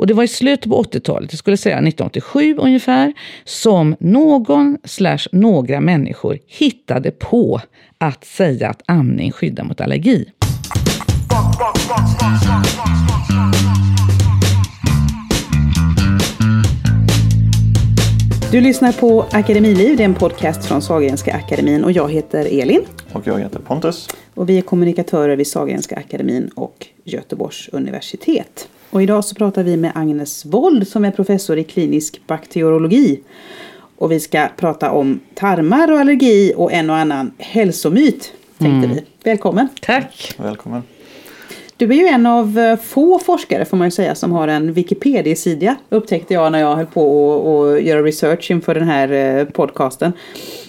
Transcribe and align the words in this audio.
Och 0.00 0.06
det 0.06 0.14
var 0.14 0.24
i 0.24 0.28
slutet 0.28 0.70
på 0.70 0.82
80-talet, 0.82 1.32
jag 1.32 1.38
skulle 1.38 1.56
säga 1.56 1.76
1987 1.76 2.56
ungefär, 2.58 3.12
som 3.44 3.96
någon 4.00 4.78
slash 4.84 5.18
några 5.32 5.80
människor 5.80 6.38
hittade 6.46 7.10
på 7.10 7.60
att 7.98 8.24
säga 8.24 8.68
att 8.68 8.82
amning 8.86 9.32
skyddar 9.32 9.64
mot 9.64 9.80
allergi. 9.80 10.30
Du 18.52 18.60
lyssnar 18.60 18.92
på 18.92 19.26
Akademiliv, 19.30 19.96
det 19.96 20.02
är 20.02 20.04
en 20.04 20.14
podcast 20.14 20.64
från 20.64 20.82
Sahlgrenska 20.82 21.34
akademin 21.34 21.84
och 21.84 21.92
jag 21.92 22.12
heter 22.12 22.60
Elin. 22.60 22.82
Och 23.12 23.26
jag 23.26 23.38
heter 23.38 23.58
Pontus. 23.58 24.08
Och 24.34 24.48
vi 24.48 24.58
är 24.58 24.62
kommunikatörer 24.62 25.36
vid 25.36 25.46
Sahlgrenska 25.46 25.96
akademin 25.96 26.50
och 26.54 26.86
Göteborgs 27.04 27.68
universitet. 27.72 28.68
Och 28.90 29.02
idag 29.02 29.24
så 29.24 29.34
pratar 29.34 29.62
vi 29.62 29.76
med 29.76 29.92
Agnes 29.94 30.44
Wold 30.44 30.88
som 30.88 31.04
är 31.04 31.10
professor 31.10 31.58
i 31.58 31.64
klinisk 31.64 32.20
bakteriologi. 32.26 33.20
Och 33.96 34.12
vi 34.12 34.20
ska 34.20 34.48
prata 34.56 34.90
om 34.90 35.20
tarmar 35.34 35.92
och 35.92 35.98
allergi 35.98 36.52
och 36.56 36.72
en 36.72 36.90
och 36.90 36.96
annan 36.96 37.32
hälsomyt, 37.38 38.32
tänkte 38.58 38.86
mm. 38.86 38.90
vi. 38.90 39.04
Välkommen! 39.24 39.68
Tack! 39.80 40.34
Välkommen! 40.38 40.82
Du 41.76 41.90
är 41.90 41.94
ju 41.94 42.06
en 42.06 42.26
av 42.26 42.58
eh, 42.58 42.76
få 42.76 43.18
forskare 43.18 43.64
får 43.64 43.76
man 43.76 43.86
ju 43.86 43.90
säga 43.90 44.14
som 44.14 44.32
har 44.32 44.48
en 44.48 44.72
Wikipedia-sida 44.72 45.76
upptäckte 45.88 46.34
jag 46.34 46.52
när 46.52 46.60
jag 46.60 46.76
höll 46.76 46.86
på 46.86 47.74
att 47.74 47.82
göra 47.82 48.02
research 48.02 48.50
inför 48.50 48.74
den 48.74 48.88
här 48.88 49.12
eh, 49.12 49.44
podcasten. 49.44 50.12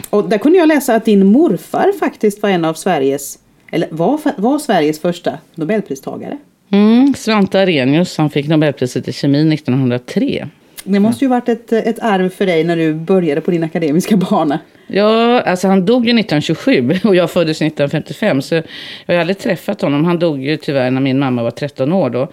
Och 0.09 0.29
där 0.29 0.38
kunde 0.38 0.57
jag 0.57 0.67
läsa 0.67 0.95
att 0.95 1.05
din 1.05 1.26
morfar 1.26 1.91
faktiskt 1.99 2.43
var 2.43 2.49
en 2.49 2.65
av 2.65 2.73
Sveriges, 2.73 3.40
eller 3.71 3.88
var, 3.91 4.20
var 4.38 4.59
Sveriges 4.59 4.99
första 4.99 5.38
Nobelpristagare. 5.55 6.38
Mm, 6.71 7.13
Svante 7.17 7.59
Arrhenius, 7.59 8.17
han 8.17 8.30
fick 8.30 8.48
Nobelpriset 8.48 9.07
i 9.07 9.13
kemi 9.13 9.53
1903. 9.53 10.48
Det 10.84 10.99
måste 10.99 11.25
ju 11.25 11.29
varit 11.29 11.49
ett, 11.49 11.71
ett 11.71 11.99
arv 11.99 12.29
för 12.29 12.45
dig 12.45 12.63
när 12.63 12.77
du 12.77 12.93
började 12.93 13.41
på 13.41 13.51
din 13.51 13.63
akademiska 13.63 14.18
bana. 14.18 14.59
Ja, 14.87 15.41
alltså 15.41 15.68
han 15.68 15.85
dog 15.85 16.05
ju 16.05 16.09
1927 16.09 16.93
och 17.04 17.15
jag 17.15 17.31
föddes 17.31 17.62
1955. 17.62 18.41
Så 18.41 18.55
jag 19.05 19.15
har 19.15 19.15
aldrig 19.15 19.37
träffat 19.37 19.81
honom. 19.81 20.05
Han 20.05 20.20
dog 20.20 20.43
ju 20.43 20.57
tyvärr 20.57 20.91
när 20.91 21.01
min 21.01 21.20
mamma 21.20 21.43
var 21.43 21.51
13 21.51 21.93
år 21.93 22.09
då. 22.09 22.27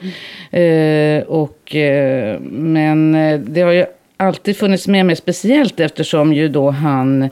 Mm. 0.53 1.19
Eh, 1.21 1.27
och, 1.27 1.77
eh, 1.77 2.41
men 2.41 3.15
eh, 3.15 3.41
det 3.41 3.61
har 3.61 3.73
ju 3.73 3.87
alltid 4.17 4.57
funnits 4.57 4.89
med 4.89 5.07
mig 5.07 5.17
speciellt 5.17 5.81
eftersom 5.81 6.33
ju 6.33 6.49
då 6.49 6.71
han 6.71 7.29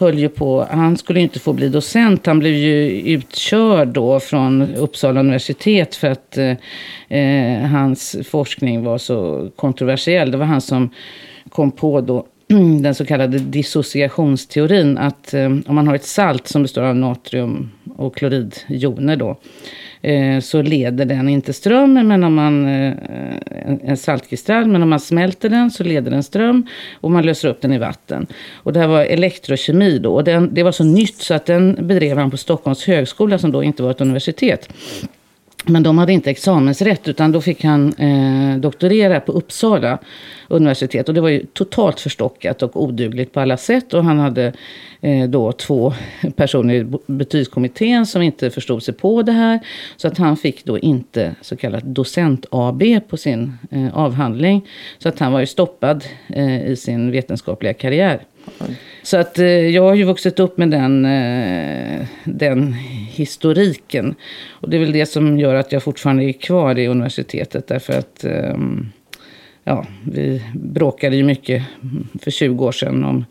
höll 0.00 0.18
ju 0.18 0.28
på, 0.28 0.66
han 0.70 0.96
skulle 0.96 1.20
inte 1.20 1.38
få 1.38 1.52
bli 1.52 1.68
docent. 1.68 2.26
Han 2.26 2.38
blev 2.38 2.54
ju 2.54 3.00
utkörd 3.00 3.88
då 3.88 4.20
från 4.20 4.74
Uppsala 4.74 5.20
universitet 5.20 5.94
för 5.94 6.08
att 6.08 6.38
eh, 6.38 6.56
eh 7.18 7.66
hans 7.66 8.16
forskning 8.30 8.84
var 8.84 8.98
så 8.98 9.50
kontroversiell. 9.56 10.30
Det 10.30 10.36
var 10.36 10.46
han 10.46 10.60
som 10.60 10.90
kom 11.48 11.70
på 11.70 12.00
då 12.00 12.26
den 12.80 12.94
så 12.94 13.06
kallade 13.06 13.38
dissociationsteorin. 13.38 14.98
Att 14.98 15.34
eh, 15.34 15.44
om 15.44 15.74
man 15.74 15.88
har 15.88 15.94
ett 15.94 16.04
salt 16.04 16.48
som 16.48 16.62
består 16.62 16.82
av 16.82 16.96
natrium 16.96 17.70
och 17.96 18.16
kloridjoner 18.16 19.16
då. 19.16 19.36
Eh, 20.02 20.40
så 20.40 20.62
leder 20.62 21.04
den 21.04 21.28
inte 21.28 21.52
ström, 21.52 21.92
men 21.92 22.24
om 22.24 22.34
man, 22.34 22.66
eh, 22.66 22.94
en 23.84 23.96
saltkristall, 23.96 24.66
men 24.66 24.82
om 24.82 24.88
man 24.88 25.00
smälter 25.00 25.48
den 25.48 25.70
så 25.70 25.84
leder 25.84 26.10
den 26.10 26.22
ström 26.22 26.66
och 27.00 27.10
man 27.10 27.26
löser 27.26 27.48
upp 27.48 27.60
den 27.60 27.72
i 27.72 27.78
vatten. 27.78 28.26
Och 28.52 28.72
det 28.72 28.80
här 28.80 28.88
var 28.88 29.00
elektrokemi 29.00 29.98
då, 29.98 30.14
och 30.14 30.24
den, 30.24 30.54
det 30.54 30.62
var 30.62 30.72
så 30.72 30.84
nytt 30.84 31.16
så 31.16 31.34
att 31.34 31.46
den 31.46 31.76
bedrev 31.80 32.18
han 32.18 32.30
på 32.30 32.36
Stockholms 32.36 32.86
högskola 32.86 33.38
som 33.38 33.52
då 33.52 33.62
inte 33.62 33.82
var 33.82 33.90
ett 33.90 34.00
universitet. 34.00 34.68
Men 35.64 35.82
de 35.82 35.98
hade 35.98 36.12
inte 36.12 36.30
examensrätt 36.30 37.08
utan 37.08 37.32
då 37.32 37.40
fick 37.40 37.64
han 37.64 37.92
eh, 37.92 38.60
doktorera 38.60 39.20
på 39.20 39.32
Uppsala 39.32 39.98
universitet. 40.48 41.08
Och 41.08 41.14
det 41.14 41.20
var 41.20 41.28
ju 41.28 41.46
totalt 41.46 42.00
förstockat 42.00 42.62
och 42.62 42.82
odugligt 42.82 43.32
på 43.32 43.40
alla 43.40 43.56
sätt. 43.56 43.94
Och 43.94 44.04
han 44.04 44.18
hade 44.18 44.52
eh, 45.00 45.28
då 45.28 45.52
två 45.52 45.94
personer 46.36 46.74
i 46.74 46.86
betygskommittén 47.06 48.06
som 48.06 48.22
inte 48.22 48.50
förstod 48.50 48.82
sig 48.82 48.94
på 48.94 49.22
det 49.22 49.32
här. 49.32 49.60
Så 49.96 50.08
att 50.08 50.18
han 50.18 50.36
fick 50.36 50.64
då 50.64 50.78
inte 50.78 51.34
så 51.40 51.56
kallat 51.56 51.84
docent-AB 51.84 53.00
på 53.08 53.16
sin 53.16 53.58
eh, 53.70 53.96
avhandling. 53.98 54.68
Så 54.98 55.08
att 55.08 55.18
han 55.18 55.32
var 55.32 55.40
ju 55.40 55.46
stoppad 55.46 56.04
eh, 56.28 56.66
i 56.66 56.76
sin 56.76 57.10
vetenskapliga 57.10 57.74
karriär. 57.74 58.20
Så 59.02 59.16
att 59.16 59.38
eh, 59.38 59.46
jag 59.46 59.82
har 59.82 59.94
ju 59.94 60.04
vuxit 60.04 60.40
upp 60.40 60.58
med 60.58 60.70
den, 60.70 61.04
eh, 61.04 62.06
den 62.24 62.72
historiken. 63.10 64.14
Och 64.50 64.70
det 64.70 64.76
är 64.76 64.80
väl 64.80 64.92
det 64.92 65.06
som 65.06 65.38
gör 65.38 65.54
att 65.54 65.72
jag 65.72 65.82
fortfarande 65.82 66.24
är 66.24 66.32
kvar 66.32 66.78
i 66.78 66.86
universitetet. 66.86 67.66
Därför 67.66 67.92
att 67.92 68.24
ehm, 68.24 68.92
ja, 69.64 69.86
vi 70.04 70.42
bråkade 70.54 71.16
ju 71.16 71.24
mycket 71.24 71.62
för 72.22 72.30
20 72.30 72.64
år 72.64 72.72
sedan 72.72 73.04
om 73.04 73.24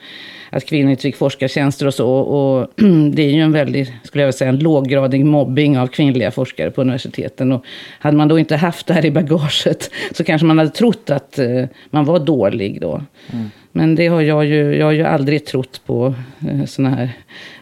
att 0.49 0.65
kvinnor 0.65 0.91
inte 0.91 1.01
fick 1.01 1.15
forskartjänster 1.15 1.87
och 1.87 1.93
så. 1.93 2.09
Och 2.11 2.69
det 3.11 3.23
är 3.23 3.31
ju 3.31 3.41
en 3.41 3.51
väldigt, 3.51 3.91
skulle 4.03 4.21
jag 4.21 4.27
vilja 4.27 4.37
säga, 4.37 4.49
en 4.49 4.59
låggradig 4.59 5.25
mobbing 5.25 5.79
av 5.79 5.87
kvinnliga 5.87 6.31
forskare 6.31 6.71
på 6.71 6.81
universiteten. 6.81 7.51
Och 7.51 7.65
hade 7.99 8.17
man 8.17 8.27
då 8.27 8.39
inte 8.39 8.55
haft 8.55 8.87
det 8.87 8.93
här 8.93 9.05
i 9.05 9.11
bagaget 9.11 9.91
så 10.11 10.23
kanske 10.23 10.45
man 10.45 10.57
hade 10.57 10.69
trott 10.69 11.09
att 11.09 11.39
eh, 11.39 11.65
man 11.89 12.05
var 12.05 12.19
dålig 12.19 12.81
då. 12.81 13.03
Mm. 13.33 13.49
Men 13.71 13.95
det 13.95 14.07
har 14.07 14.21
jag 14.21 14.45
ju, 14.45 14.75
jag 14.75 14.85
har 14.85 14.91
ju 14.91 15.03
aldrig 15.03 15.45
trott 15.45 15.81
på 15.85 16.15
eh, 16.49 16.65
sådana 16.65 16.95
här 16.95 17.09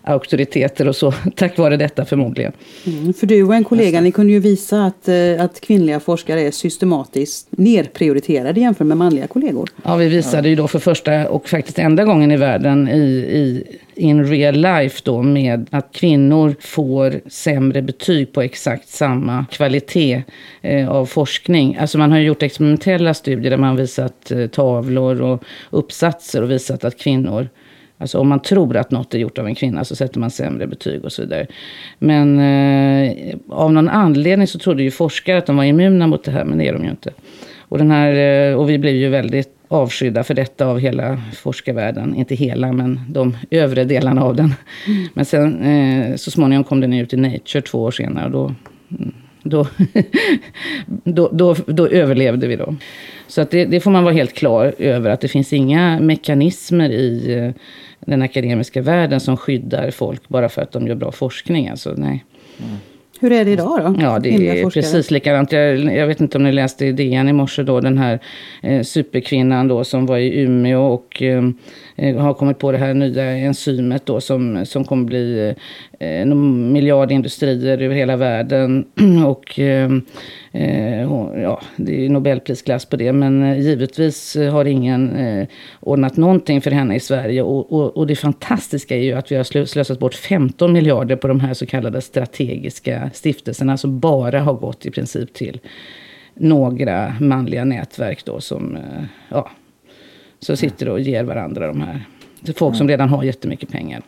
auktoriteter 0.08 0.88
och 0.88 0.96
så, 0.96 1.14
tack 1.36 1.58
vare 1.58 1.78
detta 1.78 2.06
förmodligen. 2.06 2.52
Mm, 2.86 3.14
för 3.14 3.28
du 3.28 3.44
och 3.44 3.56
en 3.56 3.64
kollega, 3.64 4.02
ni 4.02 4.12
kunde 4.12 4.34
ju 4.34 4.40
visa 4.40 4.86
att, 4.86 5.08
eh, 5.08 5.16
att 5.40 5.62
kvinnliga 5.62 6.00
forskare 6.00 6.42
är 6.42 6.52
systematiskt 6.52 7.48
nerprioriterade 7.50 8.60
jämfört 8.60 8.88
med 8.88 8.98
manliga 8.98 9.28
kollegor. 9.28 9.70
Ja, 9.84 9.96
vi 9.96 10.08
visade 10.08 10.50
ju 10.50 10.56
då 10.56 10.68
för 10.68 10.80
första 10.80 11.30
och 11.30 11.50
faktiskt 11.50 11.80
enda 11.80 12.04
gången 12.04 12.32
i 12.32 12.38
världen 12.38 12.88
i, 12.88 13.02
i 13.32 13.64
in 13.98 14.26
real 14.26 14.56
life 14.56 15.02
då 15.04 15.22
med 15.22 15.68
att 15.72 15.92
kvinnor 15.92 16.56
får 16.60 17.22
sämre 17.30 17.82
betyg 17.82 18.34
på 18.34 18.42
exakt 18.42 18.90
samma 18.90 19.46
kvalitet 19.52 20.24
eh, 20.62 20.90
av 20.90 21.06
forskning. 21.06 21.78
Alltså 21.80 21.98
man 21.98 22.12
har 22.12 22.20
gjort 22.20 22.44
experimentella 22.44 23.14
studier 23.14 23.50
där 23.50 23.58
man 23.58 23.76
visat 23.76 24.32
eh, 24.32 24.48
tavlor 24.48 25.22
och 25.22 25.44
uppsatser 25.70 26.42
och 26.42 26.52
visat 26.52 26.84
att 26.84 26.98
kvinnor 26.98 27.50
Alltså 27.98 28.20
om 28.20 28.28
man 28.28 28.40
tror 28.40 28.78
att 28.78 28.92
något 28.92 29.14
är 29.14 29.20
gjort 29.20 29.38
av 29.38 29.48
en 29.48 29.56
kvinna 29.56 29.86
så 29.86 29.96
sätter 29.96 30.20
man 30.20 30.32
sämre 30.32 30.68
betyg 30.68 31.06
och 31.06 31.12
så 31.12 31.22
vidare. 31.22 31.48
Men 32.00 32.40
eh, 32.40 33.36
av 33.50 33.74
någon 33.74 33.90
anledning 33.90 34.48
så 34.48 34.60
trodde 34.60 34.84
ju 34.84 34.92
forskare 34.92 35.38
att 35.38 35.46
de 35.46 35.58
var 35.58 35.64
immuna 35.64 36.08
mot 36.08 36.24
det 36.24 36.32
här, 36.32 36.46
men 36.46 36.58
det 36.58 36.68
är 36.68 36.74
de 36.74 36.84
ju 36.84 36.90
inte. 36.90 37.12
Och, 37.60 37.78
den 37.78 37.92
här, 37.92 38.14
eh, 38.14 38.56
och 38.56 38.70
vi 38.70 38.78
blev 38.78 38.96
ju 38.96 39.10
väldigt 39.10 39.50
avskydda 39.68 40.24
för 40.24 40.34
detta 40.34 40.66
av 40.66 40.80
hela 40.80 41.22
forskarvärlden. 41.36 42.16
Inte 42.16 42.36
hela, 42.36 42.72
men 42.72 43.00
de 43.10 43.38
övre 43.52 43.84
delarna 43.84 44.24
av 44.24 44.36
den. 44.36 44.54
Mm. 44.88 45.08
Men 45.14 45.26
sen 45.26 45.64
eh, 45.64 46.16
så 46.16 46.32
småningom 46.32 46.64
kom 46.64 46.82
den 46.82 46.94
ut 46.94 47.14
i 47.14 47.18
Nature 47.18 47.62
två 47.62 47.82
år 47.82 47.92
senare. 47.92 48.26
Och 48.26 48.32
då, 48.32 48.56
då, 49.44 49.68
då, 51.04 51.30
då, 51.34 51.56
då 51.68 51.88
överlevde 51.88 52.48
vi 52.48 52.56
då. 52.56 52.76
Så 53.28 53.42
att 53.42 53.52
det, 53.52 53.66
det, 53.66 53.80
får 53.80 53.92
man 53.92 54.04
vara 54.04 54.14
helt 54.14 54.34
klar 54.34 54.74
över, 54.78 55.10
att 55.10 55.22
det 55.22 55.28
finns 55.28 55.54
inga 55.54 56.00
mekanismer 56.00 56.90
i 56.90 57.34
eh, 57.34 57.52
den 58.08 58.22
akademiska 58.22 58.82
världen 58.82 59.20
som 59.20 59.38
skyddar 59.38 59.92
folk 59.92 60.30
bara 60.30 60.50
för 60.50 60.62
att 60.62 60.72
de 60.72 60.88
gör 60.88 60.96
bra 60.96 61.12
forskning. 61.12 61.70
Alltså, 61.70 61.94
nej. 61.98 62.26
Mm. 62.60 62.78
Hur 63.20 63.32
är 63.32 63.46
det 63.46 63.52
idag 63.52 63.82
då? 63.84 64.02
Ja, 64.02 64.20
det 64.20 64.30
är 64.30 64.64
forskare? 64.64 64.84
precis 64.84 65.12
likadant. 65.12 65.52
Jag, 65.52 65.96
jag, 65.96 66.08
vet 66.08 66.22
inte 66.22 66.38
om 66.38 66.44
ni 66.44 66.52
läste 66.52 66.86
i 66.86 66.92
DN 66.92 67.30
i 67.30 67.34
morse 67.34 67.64
då, 67.64 67.80
den 67.80 67.98
här 67.98 68.20
eh, 68.62 68.82
superkvinnan 68.82 69.68
då 69.68 69.84
som 69.84 70.06
var 70.06 70.18
i 70.18 70.42
Umeå 70.42 70.82
och 70.82 71.22
eh, 71.22 71.38
eh 71.38 71.44
Eh, 72.00 72.18
har 72.18 72.34
kommit 72.34 72.60
på 72.60 72.72
det 72.72 72.78
här 72.78 72.94
nya 72.94 73.24
enzymet 73.24 74.06
då 74.06 74.22
som, 74.22 74.66
som 74.66 74.84
kommer 74.84 75.06
bli 75.06 75.54
eh, 76.00 76.22
en 76.22 76.72
miljard 76.72 77.12
industrier 77.12 77.82
över 77.82 77.96
hela 77.96 78.16
världen. 78.16 78.86
och 79.26 79.60
ehm, 79.60 80.02
eh, 80.52 81.02
ja, 81.42 81.62
det 81.76 82.06
är 82.06 82.10
Nobelprisklass 82.10 82.86
på 82.86 82.96
det, 82.96 83.14
men 83.14 83.44
eh, 83.44 83.60
givetvis 83.60 84.36
har 84.52 84.66
ingen 84.66 85.16
eh, 85.16 85.48
ordnat 85.80 86.18
någonting 86.18 86.62
för 86.62 86.72
henne 86.72 86.96
i 86.96 87.00
Sverige. 87.00 87.42
Och, 87.42 87.74
och, 87.74 87.98
och, 87.98 88.08
det 88.08 88.16
fantastiska 88.16 88.96
är 88.96 89.02
ju 89.02 89.14
att 89.14 89.32
vi 89.32 89.36
har 89.36 89.66
slösat 89.66 90.00
bort 90.00 90.16
15 90.16 90.74
miljarder 90.74 91.16
på 91.16 91.28
de 91.28 91.40
här 91.40 91.54
så 91.54 91.66
kallade 91.66 92.02
strategiska 92.02 93.10
stiftelserna 93.14 93.78
som 93.78 94.00
bara 94.00 94.40
har 94.40 94.54
gått 94.54 94.86
i 94.86 94.92
princip 94.92 95.34
till 95.34 95.60
några 96.34 97.14
manliga 97.20 97.66
nätverk 97.66 98.26
då 98.26 98.42
som 98.42 98.76
eh, 98.76 99.04
ja, 99.30 99.52
så 100.40 100.56
sitter 100.56 100.90
och 100.90 101.00
ger 101.00 101.24
varandra 101.24 101.68
de 101.68 101.82
här. 101.82 102.06
Folk 102.56 102.76
som 102.76 102.88
redan 102.88 103.10
har 103.10 103.24
jättemycket 103.24 103.70
pengar. 103.70 104.02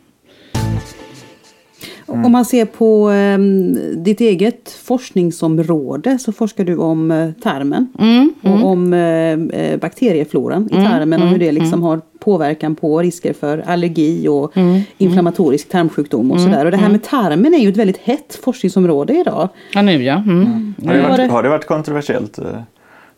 Mm. 2.14 2.26
Om 2.26 2.32
man 2.32 2.46
ser 2.46 2.66
på 2.66 3.10
um, 3.10 3.78
ditt 4.04 4.22
eget 4.22 4.70
forskningsområde 4.84 6.20
så 6.20 6.32
forskar 6.32 6.64
du 6.64 6.78
om 6.78 7.12
uh, 7.12 7.32
tarmen 7.32 7.88
mm, 8.00 8.34
och 8.42 8.50
mm. 8.50 8.64
om 8.64 8.94
uh, 8.94 9.78
bakteriefloran 9.78 10.70
i 10.72 10.76
mm, 10.76 10.88
tarmen 10.88 11.22
och 11.22 11.28
hur 11.28 11.40
det 11.40 11.50
mm, 11.50 11.62
liksom 11.62 11.84
har 11.84 12.02
påverkan 12.20 12.76
på 12.76 13.02
risker 13.02 13.34
för 13.34 13.58
allergi 13.58 14.28
och 14.28 14.54
inflammatorisk 14.98 15.70
tarmsjukdom 15.70 16.32
och 16.32 16.42
sådär. 16.42 16.66
Och 16.66 16.72
det 16.72 16.78
här 16.78 16.90
med 16.90 17.04
tarmen 17.04 17.54
är 17.54 17.60
ju 17.60 17.70
ett 17.70 17.78
väldigt 17.78 17.98
hett 17.98 18.40
forskningsområde 18.44 19.14
idag. 19.20 19.50
Ja 19.74 19.82
nu 19.82 20.04
ja. 20.04 20.14
Har, 20.16 20.94
det 20.94 21.02
varit, 21.02 21.32
har 21.32 21.44
det 21.44 21.50
varit 21.50 21.66
kontroversiellt? 21.66 22.40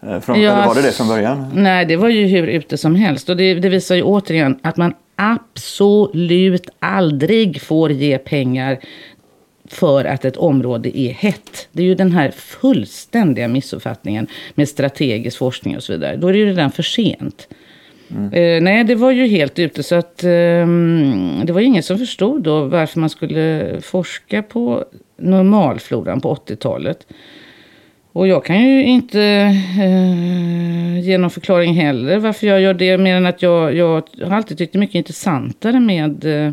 Eh, 0.04 0.20
från, 0.20 0.42
ja, 0.42 0.54
eller 0.54 0.68
var 0.68 0.76
det 0.76 0.82
det 0.82 0.92
från 0.92 1.08
början? 1.08 1.52
Nej, 1.54 1.86
det 1.86 1.96
var 1.96 2.10
ju 2.10 2.26
hur 2.26 2.48
ute 2.48 2.78
som 2.78 2.96
helst. 2.96 3.30
Och 3.30 3.38
det, 3.38 3.54
det 3.54 3.70
visar 3.70 3.96
ju 3.96 4.04
återigen 4.04 4.60
att 4.64 4.78
man 4.78 4.94
absolut 5.16 6.70
aldrig 6.80 7.62
får 7.62 7.92
ge 7.92 8.18
pengar 8.18 8.80
för 9.70 10.06
att 10.06 10.26
ett 10.26 10.38
område 10.38 11.00
är 11.00 11.12
hett. 11.12 11.68
Det 11.72 11.84
är 11.84 11.88
ju 11.88 11.96
den 11.96 12.12
här 12.12 12.32
fullständiga 12.32 13.48
missuppfattningen 13.48 14.28
med 14.56 14.70
strategisk 14.70 15.38
forskning 15.38 15.76
och 15.76 15.84
så 15.84 15.94
vidare. 15.94 16.16
Då 16.16 16.28
är 16.28 16.34
det 16.34 16.40
ju 16.40 16.46
redan 16.46 16.72
för 16.72 16.84
sent. 16.84 17.48
Mm. 18.10 18.34
Eh, 18.34 18.62
nej, 18.62 18.84
det 18.84 18.96
var 18.96 19.12
ju 19.12 19.28
helt 19.28 19.60
ute. 19.60 19.84
Så 19.84 19.96
att, 19.96 20.24
eh, 20.24 20.68
det 21.44 21.52
var 21.52 21.60
ju 21.60 21.66
ingen 21.66 21.84
som 21.84 21.98
förstod 21.98 22.44
då 22.44 22.64
varför 22.64 23.00
man 23.00 23.10
skulle 23.10 23.78
forska 23.82 24.44
på 24.44 24.86
normalfloran 25.18 26.22
på 26.22 26.30
80-talet. 26.36 27.08
Och 28.14 28.28
jag 28.28 28.46
kan 28.46 28.62
ju 28.62 28.84
inte 28.84 29.22
eh, 29.80 31.00
ge 31.00 31.18
någon 31.18 31.30
förklaring 31.30 31.74
heller 31.74 32.18
varför 32.18 32.48
jag 32.48 32.62
gör 32.62 32.74
det. 32.74 32.98
Mer 32.98 33.16
än 33.16 33.26
att 33.26 33.42
jag, 33.42 33.76
jag 33.76 34.04
har 34.24 34.36
alltid 34.36 34.58
tyckt 34.58 34.74
det 34.74 34.78
är 34.78 34.80
mycket 34.80 34.96
intressantare 34.96 35.80
med 35.80 36.26
eh, 36.26 36.52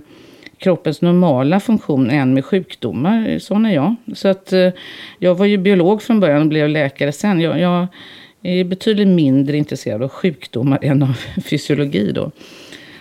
kroppens 0.59 1.01
normala 1.01 1.61
funktion 1.61 2.11
än 2.11 2.35
med 2.35 2.45
sjukdomar. 2.45 3.39
Sån 3.39 3.67
är 3.67 3.75
jag. 3.75 3.95
Så 4.15 4.29
att 4.29 4.53
eh, 4.53 4.69
jag 5.19 5.35
var 5.35 5.47
ju 5.47 5.59
biolog 5.59 6.03
från 6.03 6.21
början 6.21 6.43
och 6.43 6.49
blev 6.49 6.69
läkare 6.69 7.13
sen. 7.13 7.41
Jag, 7.41 7.61
jag 7.61 7.87
är 8.43 8.65
betydligt 8.65 9.09
mindre 9.09 9.57
intresserad 9.57 10.03
av 10.03 10.09
sjukdomar 10.09 10.79
än 10.83 11.03
av 11.03 11.19
fysiologi 11.45 12.13
då. 12.13 12.31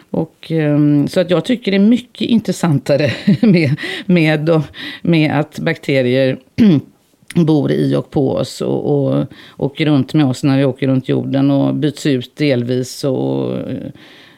Och, 0.09 0.51
ehm, 0.51 1.07
så 1.07 1.19
att 1.19 1.29
jag 1.29 1.45
tycker 1.45 1.71
det 1.71 1.77
är 1.77 1.79
mycket 1.79 2.27
intressantare 2.27 3.11
med, 3.41 3.75
med, 4.05 4.61
med 5.01 5.39
att 5.39 5.59
bakterier 5.59 6.37
bor 7.35 7.71
i 7.71 7.95
och 7.95 8.11
på 8.11 8.31
oss 8.31 8.61
och, 8.61 9.09
och 9.09 9.25
åker 9.57 9.85
runt 9.85 10.13
med 10.13 10.25
oss 10.25 10.43
när 10.43 10.57
vi 10.57 10.65
åker 10.65 10.87
runt 10.87 11.09
jorden 11.09 11.51
och 11.51 11.75
byts 11.75 12.05
ut 12.05 12.35
delvis. 12.35 13.03
Och, 13.03 13.53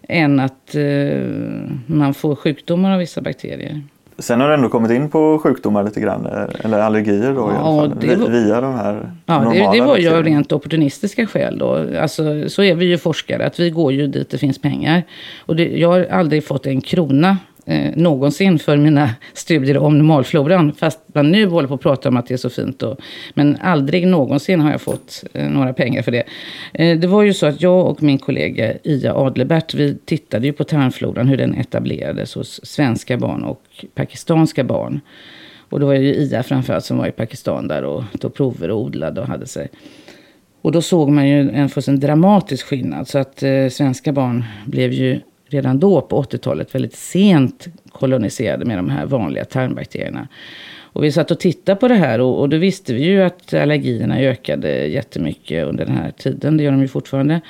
än 0.10 0.40
att 0.40 0.76
eh, 0.76 1.22
man 1.86 2.14
får 2.14 2.36
sjukdomar 2.36 2.92
av 2.92 3.00
vissa 3.00 3.22
bakterier. 3.22 3.82
Sen 4.18 4.42
har 4.42 4.48
du 4.48 4.54
ändå 4.54 4.70
kommit 4.70 4.92
in 4.92 5.10
på 5.10 5.40
sjukdomar 5.44 5.84
lite 5.84 6.00
grann, 6.00 6.26
eh, 6.26 6.66
eller 6.66 6.80
allergier 6.80 7.34
då 7.34 7.42
ja, 7.42 7.54
i 7.54 7.58
alla 7.58 7.96
fall, 7.96 8.18
var, 8.18 8.30
via 8.30 8.62
de 8.62 8.74
här 8.74 9.12
Ja, 9.26 9.52
det, 9.54 9.78
det 9.78 9.82
var 9.82 9.98
ju 9.98 10.10
av 10.10 10.24
rent 10.24 10.52
opportunistiska 10.52 11.28
skäl 11.28 11.58
då. 11.58 11.86
Alltså, 12.02 12.50
så 12.50 12.64
är 12.64 12.76
vi 12.76 12.86
ju 12.86 12.98
forskare, 12.98 13.46
att 13.46 13.60
vi 13.60 13.70
går 13.70 13.94
ju 13.94 14.08
dit 14.08 14.30
det 14.30 14.38
finns 14.38 14.62
pengar. 14.62 15.04
Och 15.46 15.56
det, 15.56 15.78
jag 15.78 15.90
har 15.90 16.08
aldrig 16.12 16.46
fått 16.46 16.66
en 16.66 16.82
krona 16.82 17.38
eh, 17.70 17.92
någonsin 17.96 18.60
för 18.60 18.78
mina 18.78 19.10
studier 19.34 19.78
om 19.78 19.98
normalfloran. 19.98 20.74
Fast 20.74 21.00
man 21.14 21.32
nu 21.32 21.46
håller 21.46 21.68
på 21.68 21.74
att 21.74 21.82
prata 21.82 22.10
om 22.10 22.18
att 22.18 22.28
det 22.28 22.34
är 22.34 22.38
så 22.38 22.50
fint. 22.50 22.84
Och, 22.84 22.98
men 23.34 23.58
aldrig 23.62 24.08
någonsin 24.08 24.60
har 24.60 24.72
jag 24.72 24.82
fått 24.82 25.24
eh, 25.34 25.50
några 25.50 25.74
pengar 25.74 26.02
för 26.02 26.12
det. 26.12 26.24
Eh, 26.74 27.00
det 27.00 27.08
var 27.08 27.24
ju 27.24 27.34
så 27.34 27.46
att 27.46 27.62
jag 27.62 27.88
och 27.88 28.04
min 28.04 28.18
kollega 28.18 28.74
Ia 28.84 29.14
Adlebert, 29.14 29.74
vi 29.74 29.98
tittade 30.06 30.48
ju 30.48 30.54
på 30.54 30.64
tarmfloran, 30.64 31.28
hur 31.28 31.38
den 31.38 31.56
etablerades 31.56 32.36
hos 32.36 32.66
svenska 32.66 33.18
barn 33.18 33.44
och 33.44 33.64
pakistanska 33.96 34.64
barn. 34.64 35.02
Och 35.70 35.80
då 35.80 35.86
var 35.86 35.94
det 35.94 36.00
ju 36.00 36.14
Ia 36.14 36.44
framförallt 36.44 36.86
som 36.86 36.98
var 36.98 37.08
i 37.08 37.12
Pakistan 37.12 37.68
där 37.68 37.84
och 37.84 38.04
tog 38.20 38.34
prover 38.34 38.72
och 38.72 38.82
odlade 38.82 39.22
och 39.22 39.28
hade 39.28 39.46
sig. 39.46 39.68
Och 40.62 40.72
då 40.72 40.82
såg 40.82 41.10
man 41.10 41.28
ju 41.28 41.50
en 41.50 41.70
fullständigt 41.70 42.02
dramatisk 42.02 42.66
skillnad. 42.66 43.08
Så 43.08 43.18
att 43.18 43.44
eh, 43.44 43.68
svenska 43.70 44.12
barn 44.12 44.44
blev 44.66 44.94
ju 44.94 45.20
redan 45.50 45.80
då 45.80 46.02
på 46.02 46.24
80-talet 46.24 46.76
väldigt 46.76 46.96
sent 46.96 47.68
koloniserade 47.92 48.66
med 48.66 48.78
de 48.78 48.90
här 48.90 49.06
vanliga 49.06 49.46
tarmbakterierna. 49.46 50.28
Och 50.94 51.04
vi 51.04 51.12
satt 51.12 51.32
och 51.32 51.40
tittade 51.40 51.76
på 51.76 51.88
det 51.88 51.96
här 51.96 52.22
och, 52.22 52.40
och 52.40 52.50
då 52.50 52.58
visste 52.58 52.94
vi 52.94 53.04
ju 53.04 53.22
att 53.22 53.54
allergierna 53.54 54.20
ökade 54.20 54.88
jättemycket 54.88 55.68
under 55.68 55.86
den 55.86 55.96
här 55.96 56.12
tiden. 56.12 56.58
Det 56.58 56.64
gör 56.64 56.72
de 56.72 56.82
ju 56.82 56.88
fortfarande. 56.88 57.42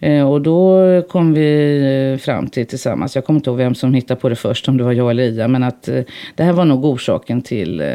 Eh, 0.00 0.30
och 0.30 0.40
då 0.40 1.02
kom 1.02 1.34
vi 1.34 2.12
eh, 2.12 2.18
fram 2.18 2.48
till 2.48 2.66
tillsammans, 2.66 3.14
jag 3.14 3.24
kommer 3.24 3.38
inte 3.38 3.50
ihåg 3.50 3.58
vem 3.58 3.74
som 3.74 3.94
hittade 3.94 4.20
på 4.20 4.28
det 4.28 4.36
först, 4.36 4.68
om 4.68 4.76
det 4.76 4.84
var 4.84 4.92
jag 4.92 5.10
eller 5.10 5.22
Ia, 5.22 5.48
men 5.48 5.62
att 5.62 5.88
eh, 5.88 6.02
det 6.34 6.42
här 6.42 6.52
var 6.52 6.64
nog 6.64 6.84
orsaken 6.84 7.42
till 7.42 7.80
eh, 7.80 7.86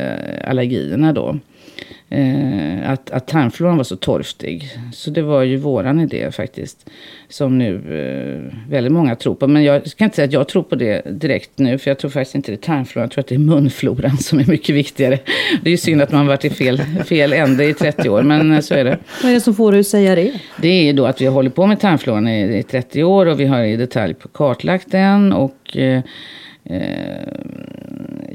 allergierna 0.48 1.14
då 1.14 1.40
eh, 2.10 2.90
att, 2.90 3.12
att 3.12 3.28
tarmfloran 3.28 3.78
var 3.78 3.84
så 3.84 3.96
torftig. 3.96 4.70
Så 4.94 5.10
det 5.10 5.22
var 5.22 5.44
ju 5.44 5.58
våran 5.58 6.00
idé 6.00 6.32
faktiskt. 6.32 6.90
Som 7.30 7.58
nu 7.58 7.76
eh, 7.76 8.72
väldigt 8.72 8.94
många 8.94 9.16
tror 9.16 9.36
på. 9.36 9.48
Men 9.48 9.64
jag 9.64 9.88
ska 9.88 10.04
inte 10.04 10.16
säga 10.16 10.26
att 10.26 10.34
jag 10.34 10.48
tror 10.48 10.64
på 10.64 10.76
det 10.76 11.02
direkt 11.22 11.52
nu. 11.56 11.78
För 11.78 11.92
jag 11.92 12.00
tror 12.00 12.12
faktiskt 12.12 12.36
inte 12.36 12.52
det 12.52 12.56
är 12.56 12.58
tarmfloran. 12.58 13.04
Jag 13.04 13.12
tror 13.12 13.22
att 13.22 13.28
det 13.28 13.36
är 13.36 13.40
munfloran 13.40 14.18
som 14.18 14.40
är 14.40 14.46
mycket 14.46 14.76
viktigare. 14.76 15.20
Det 15.62 15.70
är 15.70 15.72
ju 15.72 15.78
synd 15.78 16.02
att 16.02 16.12
man 16.12 16.28
varit 16.28 16.46
i 16.46 16.50
fel, 16.50 16.82
fel 17.06 17.34
ände 17.34 17.66
i 17.66 17.74
30 17.74 18.10
år. 18.10 18.22
Men 18.22 18.52
eh, 18.52 18.60
så 18.60 18.74
är 18.74 18.84
det. 18.84 18.98
Vad 19.22 19.32
är 19.32 19.36
det 19.36 19.42
som 19.42 19.56
får 19.56 19.72
dig 19.72 19.80
att 19.80 19.88
säga 19.88 20.16
det? 20.16 20.40
Det 20.62 20.90
är 20.90 20.94
då 20.94 21.06
att 21.06 21.22
vi 21.22 21.26
har 21.26 21.34
hållit 21.34 21.56
på 21.56 21.68
med 21.68 21.80
tarmfloran 21.80 22.28
i, 22.28 22.58
i 22.58 22.64
30 22.64 23.04
år. 23.04 23.26
Och 23.26 23.40
vi 23.40 23.46
har 23.46 23.64
i 23.64 23.76
detalj 23.76 24.16
kartlagt 24.34 24.92
den. 24.92 25.34
Och 25.34 25.78
eh, 25.78 26.02
Eh, 26.70 27.28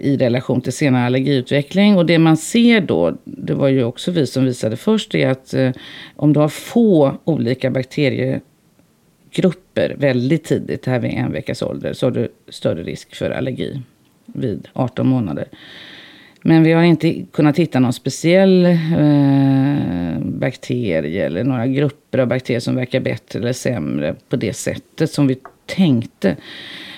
i 0.01 0.17
relation 0.17 0.61
till 0.61 0.73
senare 0.73 1.07
allergiutveckling. 1.07 1.97
Och 1.97 2.07
det 2.07 2.19
man 2.19 2.37
ser 2.37 2.81
då, 2.81 3.17
det 3.25 3.55
var 3.55 3.69
ju 3.69 3.85
också 3.85 4.11
vi 4.11 4.27
som 4.27 4.45
visade 4.45 4.77
först, 4.77 5.15
är 5.15 5.29
att 5.29 5.55
eh, 5.55 5.71
om 6.17 6.33
du 6.33 6.41
har 6.41 6.49
få 6.49 7.19
olika 7.25 7.71
bakteriegrupper 7.71 9.97
väldigt 9.99 10.45
tidigt, 10.45 10.87
här 10.87 10.99
vid 10.99 11.11
en 11.11 11.33
veckas 11.33 11.63
ålder, 11.63 11.93
så 11.93 12.07
har 12.07 12.11
du 12.11 12.29
större 12.49 12.83
risk 12.83 13.15
för 13.15 13.31
allergi 13.31 13.81
vid 14.27 14.69
18 14.73 15.09
månader. 15.09 15.49
Men 16.43 16.63
vi 16.63 16.73
har 16.73 16.83
inte 16.83 17.25
kunnat 17.33 17.59
hitta 17.59 17.81
någon 17.81 17.93
speciell 17.93 18.67
eh, 18.67 20.19
bakterie 20.25 21.27
eller 21.27 21.45
några 21.45 21.67
grupper 21.67 22.19
av 22.19 22.29
bakterier 22.29 22.61
som 22.61 22.77
verkar 22.77 23.01
bättre 23.01 23.39
eller 23.39 23.53
sämre 23.53 24.15
på 24.29 24.37
det 24.37 24.53
sättet 24.53 25.11
som 25.11 25.27
vi 25.27 25.39
tänkte. 25.67 26.37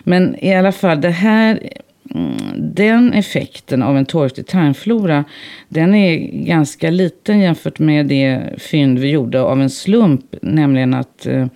Men 0.04 0.44
i 0.44 0.54
alla 0.54 0.72
fall, 0.72 1.00
det 1.00 1.10
här, 1.10 1.68
Mm, 2.14 2.36
den 2.74 3.12
effekten 3.12 3.82
av 3.82 3.96
en 3.96 4.06
torftig 4.06 4.46
tarmflora, 4.46 5.24
den 5.68 5.94
är 5.94 6.16
ganska 6.46 6.90
liten 6.90 7.40
jämfört 7.40 7.78
med 7.78 8.06
det 8.06 8.40
fynd 8.58 8.98
vi 8.98 9.10
gjorde 9.10 9.42
av 9.42 9.60
en 9.62 9.70
slump, 9.70 10.24
nämligen 10.42 10.94
att 10.94 11.26
eh, 11.26 11.46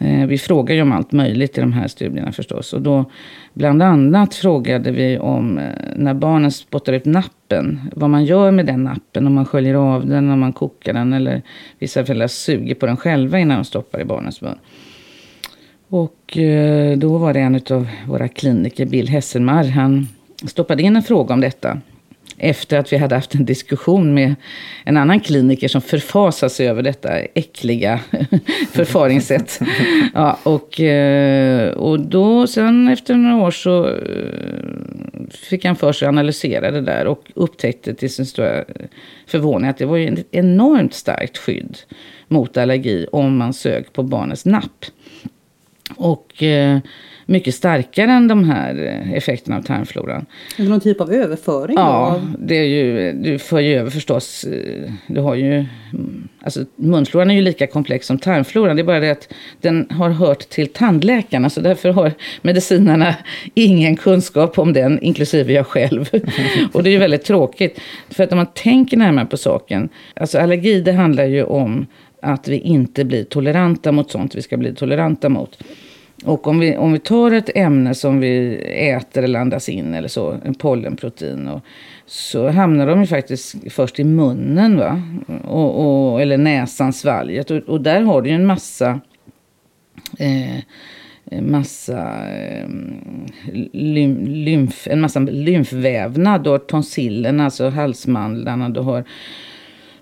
eh 0.00 0.26
vi 0.26 0.38
frågar 0.38 0.74
ju 0.74 0.82
om 0.82 0.92
allt 0.92 1.12
möjligt 1.12 1.58
i 1.58 1.60
de 1.60 1.72
här 1.72 1.88
studierna 1.88 2.32
förstås. 2.32 2.72
Och 2.72 2.82
då 2.82 3.04
bland 3.52 3.82
annat 3.82 4.34
frågade 4.34 4.90
vi 4.90 5.18
om 5.18 5.58
eh, 5.58 5.64
när 5.96 6.14
barnen 6.14 6.50
spottar 6.50 6.92
ut 6.92 7.04
nappen, 7.04 7.80
vad 7.92 8.10
man 8.10 8.24
gör 8.24 8.50
med 8.50 8.66
den 8.66 8.84
nappen, 8.84 9.26
om 9.26 9.34
man 9.34 9.46
sköljer 9.46 9.74
av 9.74 10.06
den, 10.06 10.30
om 10.30 10.40
man 10.40 10.52
kokar 10.52 10.92
den 10.92 11.12
eller 11.12 11.42
vissa 11.78 12.04
föräldrar 12.04 12.28
suger 12.28 12.74
på 12.74 12.86
den 12.86 12.96
själva 12.96 13.38
innan 13.38 13.58
de 13.58 13.64
stoppar 13.64 14.00
i 14.00 14.04
barnens 14.04 14.40
mun. 14.40 14.58
Och 15.94 16.38
eh, 16.38 16.98
då 16.98 17.18
var 17.18 17.32
det 17.32 17.40
en 17.40 17.60
av 17.70 17.88
våra 18.08 18.28
kliniker, 18.28 18.86
Bill 18.86 19.08
Hesselmar, 19.08 19.64
han 19.64 20.08
stoppade 20.46 20.82
in 20.82 20.96
en 20.96 21.02
fråga 21.02 21.34
om 21.34 21.40
detta. 21.40 21.80
Efter 22.38 22.78
att 22.78 22.92
vi 22.92 22.96
hade 22.96 23.14
haft 23.14 23.34
en 23.34 23.44
diskussion 23.44 24.14
med 24.14 24.34
en 24.84 24.96
annan 24.96 25.20
kliniker 25.20 25.68
som 25.68 25.80
förfasade 25.80 26.50
sig 26.50 26.68
över 26.68 26.82
detta 26.82 27.18
äckliga 27.18 28.00
förfaringssätt. 28.72 29.60
Ja, 30.14 30.38
och, 30.42 30.80
eh, 30.80 31.70
och 31.70 32.00
då 32.00 32.46
sen 32.46 32.88
efter 32.88 33.14
några 33.14 33.46
år 33.46 33.50
så 33.50 33.86
eh, 33.88 33.94
fick 35.30 35.64
han 35.64 35.76
för 35.76 35.92
sig 35.92 36.06
att 36.06 36.12
analysera 36.12 36.70
det 36.70 36.80
där 36.80 37.06
och 37.06 37.32
upptäckte 37.34 37.94
till 37.94 38.10
sin 38.10 38.26
stora 38.26 38.64
förvåning 39.26 39.70
att 39.70 39.78
det 39.78 39.86
var 39.86 39.98
ett 39.98 40.26
enormt 40.30 40.94
starkt 40.94 41.38
skydd 41.38 41.78
mot 42.28 42.56
allergi 42.56 43.06
om 43.12 43.36
man 43.36 43.52
sög 43.52 43.92
på 43.92 44.02
barnets 44.02 44.44
napp. 44.44 44.84
Och 45.96 46.42
eh, 46.42 46.78
mycket 47.26 47.54
starkare 47.54 48.12
än 48.12 48.28
de 48.28 48.44
här 48.44 48.86
eh, 48.86 49.12
effekterna 49.12 49.56
av 49.56 49.62
tarmfloran. 49.62 50.26
Är 50.58 50.62
det 50.62 50.68
någon 50.68 50.80
typ 50.80 51.00
av 51.00 51.12
överföring? 51.12 51.76
Ja, 51.76 52.20
det 52.38 52.58
är 52.58 52.64
ju, 52.64 53.12
du 53.12 53.38
för 53.38 53.60
ju 53.60 53.74
över 53.74 53.90
förstås. 53.90 54.44
Eh, 54.44 54.92
du 55.06 55.20
har 55.20 55.34
ju, 55.34 55.54
mm, 55.54 56.28
alltså 56.40 56.64
munfloran 56.76 57.30
är 57.30 57.34
ju 57.34 57.42
lika 57.42 57.66
komplex 57.66 58.06
som 58.06 58.18
tarmfloran. 58.18 58.76
Det 58.76 58.82
är 58.82 58.84
bara 58.84 59.00
det 59.00 59.10
att 59.10 59.28
den 59.60 59.86
har 59.90 60.10
hört 60.10 60.48
till 60.48 60.68
tandläkarna. 60.68 61.50
Så 61.50 61.60
därför 61.60 61.88
har 61.88 62.12
medicinerna 62.42 63.14
ingen 63.54 63.96
kunskap 63.96 64.58
om 64.58 64.72
den, 64.72 65.00
inklusive 65.00 65.52
jag 65.52 65.66
själv. 65.66 66.08
Och 66.72 66.82
det 66.82 66.88
är 66.88 66.92
ju 66.92 66.98
väldigt 66.98 67.24
tråkigt. 67.24 67.80
För 68.10 68.24
att 68.24 68.32
om 68.32 68.36
man 68.36 68.46
tänker 68.54 68.96
närmare 68.96 69.26
på 69.26 69.36
saken. 69.36 69.88
Alltså 70.14 70.38
allergi 70.38 70.80
det 70.80 70.92
handlar 70.92 71.24
ju 71.24 71.44
om 71.44 71.86
att 72.24 72.48
vi 72.48 72.58
inte 72.58 73.04
blir 73.04 73.24
toleranta 73.24 73.92
mot 73.92 74.10
sånt 74.10 74.34
vi 74.34 74.42
ska 74.42 74.56
bli 74.56 74.74
toleranta 74.74 75.28
mot. 75.28 75.58
Och 76.24 76.46
om 76.46 76.58
vi, 76.58 76.76
om 76.76 76.92
vi 76.92 76.98
tar 76.98 77.30
ett 77.30 77.50
ämne 77.56 77.94
som 77.94 78.20
vi 78.20 78.56
äter 78.90 79.22
eller 79.22 79.40
andas 79.40 79.68
in 79.68 79.94
eller 79.94 80.08
så, 80.08 80.36
en 80.44 80.54
pollenprotein, 80.54 81.48
och, 81.48 81.60
så 82.06 82.48
hamnar 82.48 82.86
de 82.86 83.00
ju 83.00 83.06
faktiskt 83.06 83.72
först 83.72 84.00
i 84.00 84.04
munnen, 84.04 84.76
va? 84.76 85.02
Och, 85.44 86.12
och 86.12 86.22
eller 86.22 86.38
näsan, 86.38 86.92
svalget. 86.92 87.50
Och, 87.50 87.56
och, 87.56 87.80
där 87.80 88.02
har 88.02 88.22
du 88.22 88.28
ju 88.28 88.34
en 88.34 88.46
massa 88.46 89.00
eh, 90.18 90.58
massa 91.40 92.28
eh, 92.30 92.68
lymf, 93.72 94.86
en 94.86 95.00
massa 95.00 95.20
lymfvävnad. 95.20 96.44
Du 96.44 96.50
har 96.50 96.58
tonsillerna, 96.58 97.44
alltså 97.44 97.68
halsmandlarna. 97.68 98.68
Du 98.68 98.80
har 98.80 99.04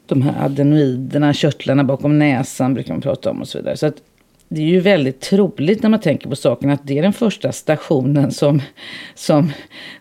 de 0.07 0.23
här 0.23 0.45
adenoiderna, 0.45 1.33
körtlarna 1.33 1.85
bakom 1.85 2.19
näsan 2.19 2.75
brukar 2.75 2.95
man 2.95 3.01
prata 3.01 3.31
om 3.31 3.41
och 3.41 3.49
så 3.49 3.59
vidare. 3.59 3.77
Så 3.77 3.87
att 3.87 3.97
det 4.49 4.61
är 4.61 4.67
ju 4.67 4.81
väldigt 4.81 5.21
troligt 5.21 5.83
när 5.83 5.91
man 5.91 6.01
tänker 6.01 6.29
på 6.29 6.37
saken 6.37 6.71
att 6.71 6.87
det 6.87 6.99
är 6.99 7.03
den 7.03 7.13
första 7.13 7.53
stationen 7.53 8.31
som, 8.31 8.63
som 9.15 9.53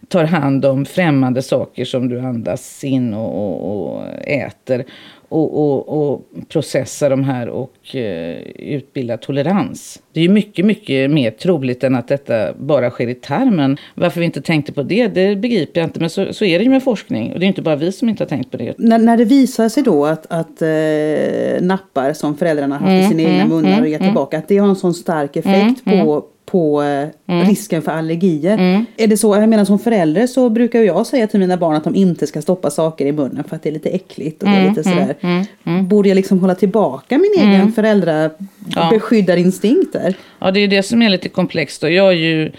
tar 0.08 0.24
hand 0.24 0.65
om 0.65 0.86
främmande 0.86 1.41
saker 1.41 1.86
som 1.86 2.10
du 2.10 2.20
andas 2.20 2.84
in 2.84 3.13
och, 3.13 3.36
och, 3.36 3.96
och 3.96 4.03
äter 4.27 4.86
och, 5.31 5.63
och, 5.63 6.11
och 6.13 6.21
processa 6.47 7.09
de 7.09 7.23
här 7.23 7.50
och 7.50 7.95
eh, 7.95 8.38
utbilda 8.55 9.17
tolerans. 9.17 10.01
Det 10.13 10.19
är 10.19 10.23
ju 10.23 10.29
mycket, 10.29 10.65
mycket 10.65 11.11
mer 11.11 11.31
troligt 11.31 11.83
än 11.83 11.95
att 11.95 12.07
detta 12.07 12.53
bara 12.53 12.89
sker 12.89 13.07
i 13.07 13.15
tarmen. 13.15 13.77
Varför 13.95 14.19
vi 14.19 14.25
inte 14.25 14.41
tänkte 14.41 14.73
på 14.73 14.83
det, 14.83 15.07
det 15.07 15.35
begriper 15.35 15.81
jag 15.81 15.88
inte. 15.88 16.00
Men 16.00 16.09
så, 16.09 16.33
så 16.33 16.45
är 16.45 16.59
det 16.59 16.63
ju 16.63 16.69
med 16.69 16.83
forskning. 16.83 17.33
Och 17.33 17.39
det 17.39 17.45
är 17.45 17.47
inte 17.47 17.61
bara 17.61 17.75
vi 17.75 17.91
som 17.91 18.09
inte 18.09 18.23
har 18.23 18.29
tänkt 18.29 18.51
på 18.51 18.57
det. 18.57 18.73
När, 18.77 19.00
när 19.00 19.17
det 19.17 19.25
visar 19.25 19.69
sig 19.69 19.83
då 19.83 20.05
att, 20.05 20.25
att 20.29 20.61
eh, 20.61 21.61
nappar 21.61 22.13
som 22.13 22.38
föräldrarna 22.38 22.77
har 22.77 22.88
haft 22.88 22.91
mm, 22.91 23.05
i 23.05 23.07
sina 23.07 23.29
mm, 23.29 23.33
egna 23.33 23.55
munnar 23.55 23.69
mm, 23.69 23.81
och 23.81 23.88
gett 23.88 24.01
mm. 24.01 24.09
tillbaka, 24.11 24.38
att 24.38 24.47
det 24.47 24.57
har 24.57 24.69
en 24.69 24.75
sån 24.75 24.93
stark 24.93 25.35
effekt 25.35 25.85
mm, 25.85 26.05
på, 26.05 26.11
mm 26.11 26.23
på 26.51 26.84
eh, 26.84 27.08
mm. 27.27 27.48
risken 27.48 27.81
för 27.81 27.91
allergier. 27.91 28.53
Mm. 28.53 28.86
Är 28.98 29.08
det 29.08 29.17
så, 29.17 29.36
jag 29.36 29.50
menar 29.50 29.65
som 29.65 29.79
förälder 29.79 30.27
så 30.27 30.50
brukar 30.50 30.79
jag 30.79 31.08
säga 31.08 31.27
till 31.27 31.39
mina 31.39 31.58
barn 31.58 31.75
att 31.75 31.84
de 31.84 31.96
inte 31.96 32.27
ska 32.27 32.41
stoppa 32.41 32.70
saker 32.70 33.05
i 33.05 33.12
munnen 33.12 33.43
för 33.43 33.55
att 33.55 33.63
det 33.63 33.70
är 33.70 33.74
lite 33.74 33.89
äckligt 33.89 34.43
och 34.43 34.50
det 34.50 34.55
är 34.55 34.62
mm, 34.62 34.70
lite 34.70 34.84
sådär. 34.84 35.15
Mm, 35.22 35.46
mm. 35.63 35.88
Borde 35.88 36.10
jag 36.10 36.15
liksom 36.15 36.39
hålla 36.39 36.55
tillbaka 36.55 37.17
min 37.17 37.34
egen 37.38 37.72
föräldrabeskyddarinstinkt 37.72 39.93
där? 39.93 40.15
Ja, 40.39 40.51
det 40.51 40.60
är 40.60 40.67
det 40.67 40.84
som 40.84 41.01
är 41.01 41.10
lite 41.10 41.29
komplext. 41.29 41.81
Då. 41.81 41.89
Jag 41.89 42.08
är 42.08 42.17
ju, 42.17 42.51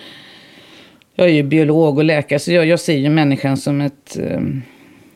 jag 1.15 1.27
är 1.27 1.33
ju 1.33 1.43
biolog 1.43 1.99
och 1.99 2.05
läkare 2.05 2.39
så 2.39 2.53
jag, 2.53 2.67
jag 2.67 2.81
ser 2.81 2.97
ju 2.97 3.11
människan 3.11 3.57
som 3.57 3.81
ett 3.81 4.19
um 4.37 4.63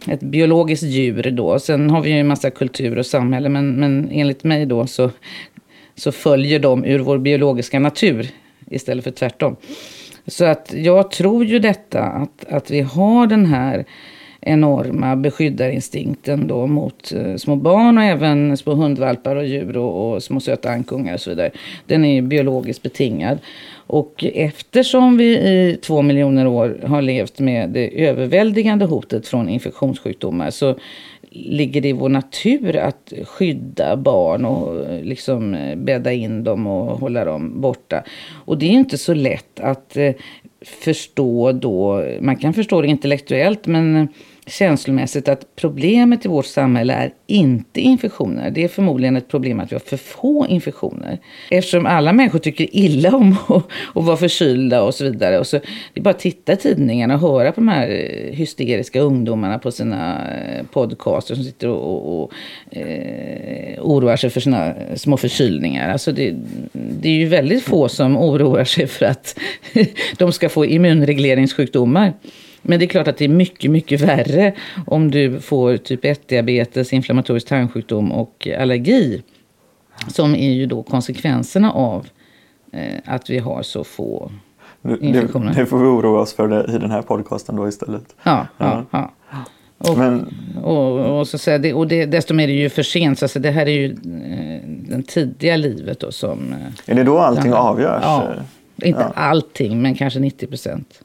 ett 0.09 0.21
biologiskt 0.21 0.83
djur 0.83 1.31
då. 1.31 1.59
Sen 1.59 1.91
har 1.91 2.01
vi 2.01 2.11
ju 2.11 2.21
en 2.21 2.27
massa 2.27 2.51
kultur 2.51 2.99
och 2.99 3.07
samhälle 3.07 3.49
men, 3.49 3.81
men 3.81 4.09
enligt 4.13 4.45
mig 4.45 4.67
då 4.67 4.87
så, 4.87 5.11
så 5.95 6.13
följer 6.13 6.59
de 6.59 6.85
ur 6.85 6.99
vår 6.99 7.19
biologiska 7.19 7.79
natur 7.79 8.31
istället 8.71 9.05
för 9.05 9.11
tvärtom. 9.11 9.57
Så 10.27 10.45
att 10.45 10.73
jag 10.75 11.11
tror 11.11 11.45
ju 11.45 11.59
detta 11.59 12.03
att, 12.03 12.45
att 12.49 12.71
vi 12.71 12.81
har 12.81 13.27
den 13.27 13.47
här 13.47 13.85
enorma 14.41 15.17
beskyddarinstinkten 15.17 16.47
då 16.47 16.67
mot 16.67 17.13
eh, 17.13 17.37
små 17.37 17.57
barn 17.57 17.99
och 17.99 18.05
även 18.05 18.57
små 18.57 18.75
hundvalpar 18.75 19.37
och 19.37 19.47
djur 19.47 19.77
och, 19.77 20.15
och 20.15 20.23
små 20.23 20.41
söta 20.41 20.71
ankungar 20.71 21.15
och 21.15 21.21
så 21.21 21.31
vidare. 21.31 21.51
Den 21.87 22.05
är 22.05 22.23
biologiskt 22.23 22.83
betingad. 22.83 23.39
Och 23.89 24.25
eftersom 24.35 25.17
vi 25.17 25.25
i 25.25 25.79
två 25.83 26.03
miljoner 26.03 26.47
år 26.47 26.79
har 26.87 27.03
levt 27.03 27.39
med 27.39 27.71
det 27.71 28.07
överväldigande 28.07 28.85
hotet 28.85 29.29
från 29.29 29.49
infektionssjukdomar 29.49 30.51
så 30.51 30.75
ligger 31.45 31.81
det 31.81 31.89
i 31.89 31.93
vår 31.93 32.09
natur 32.09 32.77
att 32.77 33.13
skydda 33.25 33.97
barn 33.97 34.45
och 34.45 34.85
eh, 34.85 35.03
liksom 35.03 35.55
eh, 35.55 35.77
bädda 35.77 36.13
in 36.13 36.45
dem 36.45 36.67
och 36.67 36.99
hålla 36.99 37.25
dem 37.25 37.61
borta. 37.61 38.03
Och 38.45 38.59
det 38.59 38.67
är 38.67 38.71
inte 38.71 38.99
så 38.99 39.15
lätt 39.15 39.61
att 39.61 39.97
eh, 39.97 40.15
förstå 40.61 41.53
då, 41.53 42.05
man 42.21 42.37
kan 42.37 42.55
förstå 42.55 42.81
det 42.83 42.89
intellektuellt 42.89 43.67
men 43.67 44.09
känslomässigt 44.47 45.29
att 45.29 45.57
problemet 45.57 46.25
i 46.25 46.29
vårt 46.29 46.47
samhälle 46.47 46.93
är 46.93 47.13
inte 47.27 47.81
infektioner. 47.81 48.51
Det 48.51 48.65
är 48.65 48.69
förmodligen 48.69 49.17
ett 49.17 49.29
problem 49.29 49.61
att 49.61 49.73
vi 49.73 49.75
har 49.75 49.81
för 49.81 49.97
få 49.97 50.47
infektioner. 50.49 51.19
Eftersom 51.51 51.87
alla 51.87 52.13
människor 52.13 52.39
tycker 52.39 52.77
illa 52.77 53.17
om 53.17 53.33
att, 53.49 53.65
att 53.95 54.05
vara 54.05 54.17
förkylda 54.17 54.83
och 54.83 54.95
så 54.95 55.05
vidare. 55.05 55.39
Och 55.39 55.47
så, 55.47 55.57
det 55.59 56.01
är 56.01 56.03
bara 56.03 56.11
att 56.11 56.19
titta 56.19 56.53
i 56.53 56.57
tidningarna 56.57 57.15
och 57.15 57.21
höra 57.21 57.53
på 57.53 57.61
de 57.61 57.69
här 57.69 57.89
eh, 57.89 58.35
hysteriska 58.35 59.01
ungdomarna 59.01 59.59
på 59.59 59.71
sina 59.71 60.31
eh, 60.35 60.67
podcaster 60.67 61.35
som 61.35 61.45
sitter 61.45 61.69
och, 61.69 61.95
och, 61.95 62.23
och 62.23 62.33
eh, 62.77 63.83
oroar 63.83 64.17
sig 64.17 64.31
för 64.31 64.41
sina 64.41 64.75
små 64.95 65.17
förkylningar. 65.17 65.93
Alltså 65.93 66.13
det, 66.13 66.35
det 66.73 67.09
är 67.09 67.13
ju 67.15 67.27
väldigt 67.27 67.63
få 67.63 67.89
som 67.89 68.17
oroar 68.17 68.65
sig 68.65 68.87
för 68.87 69.07
att 69.07 69.39
de 70.19 70.33
ska 70.33 70.49
få 70.49 70.67
immunregleringssjukdomar. 70.67 72.13
Men 72.69 72.79
det 72.79 72.85
är 72.85 72.89
klart 72.89 73.09
att 73.09 73.17
det 73.17 73.25
är 73.25 73.29
mycket, 73.29 73.71
mycket 73.71 74.01
värre 74.01 74.55
om 74.87 75.11
du 75.11 75.41
får 75.41 75.77
typ 75.77 76.05
1-diabetes, 76.05 76.95
inflammatorisk 76.95 77.49
tarmsjukdom 77.49 78.13
och 78.13 78.49
allergi. 78.59 79.23
Som 80.09 80.35
är 80.35 80.53
ju 80.53 80.67
då 80.67 80.83
konsekvenserna 80.83 81.73
av 81.73 82.07
eh, 82.73 83.01
att 83.05 83.31
vi 83.31 83.39
har 83.39 83.63
så 83.63 83.85
få 83.85 84.31
infektioner. 85.01 85.55
Det, 85.55 85.61
det 85.61 85.67
får 85.67 85.79
vi 85.79 85.87
oroa 85.87 86.21
oss 86.21 86.35
för 86.35 86.49
det, 86.49 86.75
i 86.75 86.79
den 86.79 86.91
här 86.91 87.03
podcasten 87.03 87.57
då 87.57 87.69
istället. 87.69 88.15
Ja, 88.23 88.47
ja. 88.59 88.85
ja. 88.91 89.13
Och, 89.79 89.99
Men, 89.99 90.35
och, 90.63 91.19
och, 91.19 91.29
så 91.29 91.39
säga, 91.39 91.59
det, 91.59 91.75
och 91.75 91.89
det, 91.89 92.07
desto 92.07 92.35
mer 92.35 92.45
är 92.45 92.49
det 92.49 92.53
ju 92.53 92.69
för 92.69 92.83
sent. 92.83 93.19
Så 93.19 93.25
alltså, 93.25 93.39
det 93.39 93.51
här 93.51 93.67
är 93.67 93.71
ju 93.71 93.91
eh, 93.91 94.97
det 94.97 95.03
tidiga 95.03 95.57
livet 95.57 96.01
då 96.01 96.13
som... 96.13 96.53
Eh, 96.53 96.91
är 96.93 96.95
det 96.95 97.05
då 97.05 97.19
allting 97.19 97.53
avgörs? 97.53 98.03
Ja, 98.03 98.35
inte 98.77 99.01
ja. 99.01 99.13
allting, 99.15 99.83
men 99.83 99.95
kanske 99.95 100.21
90 100.21 100.47
procent. 100.47 101.03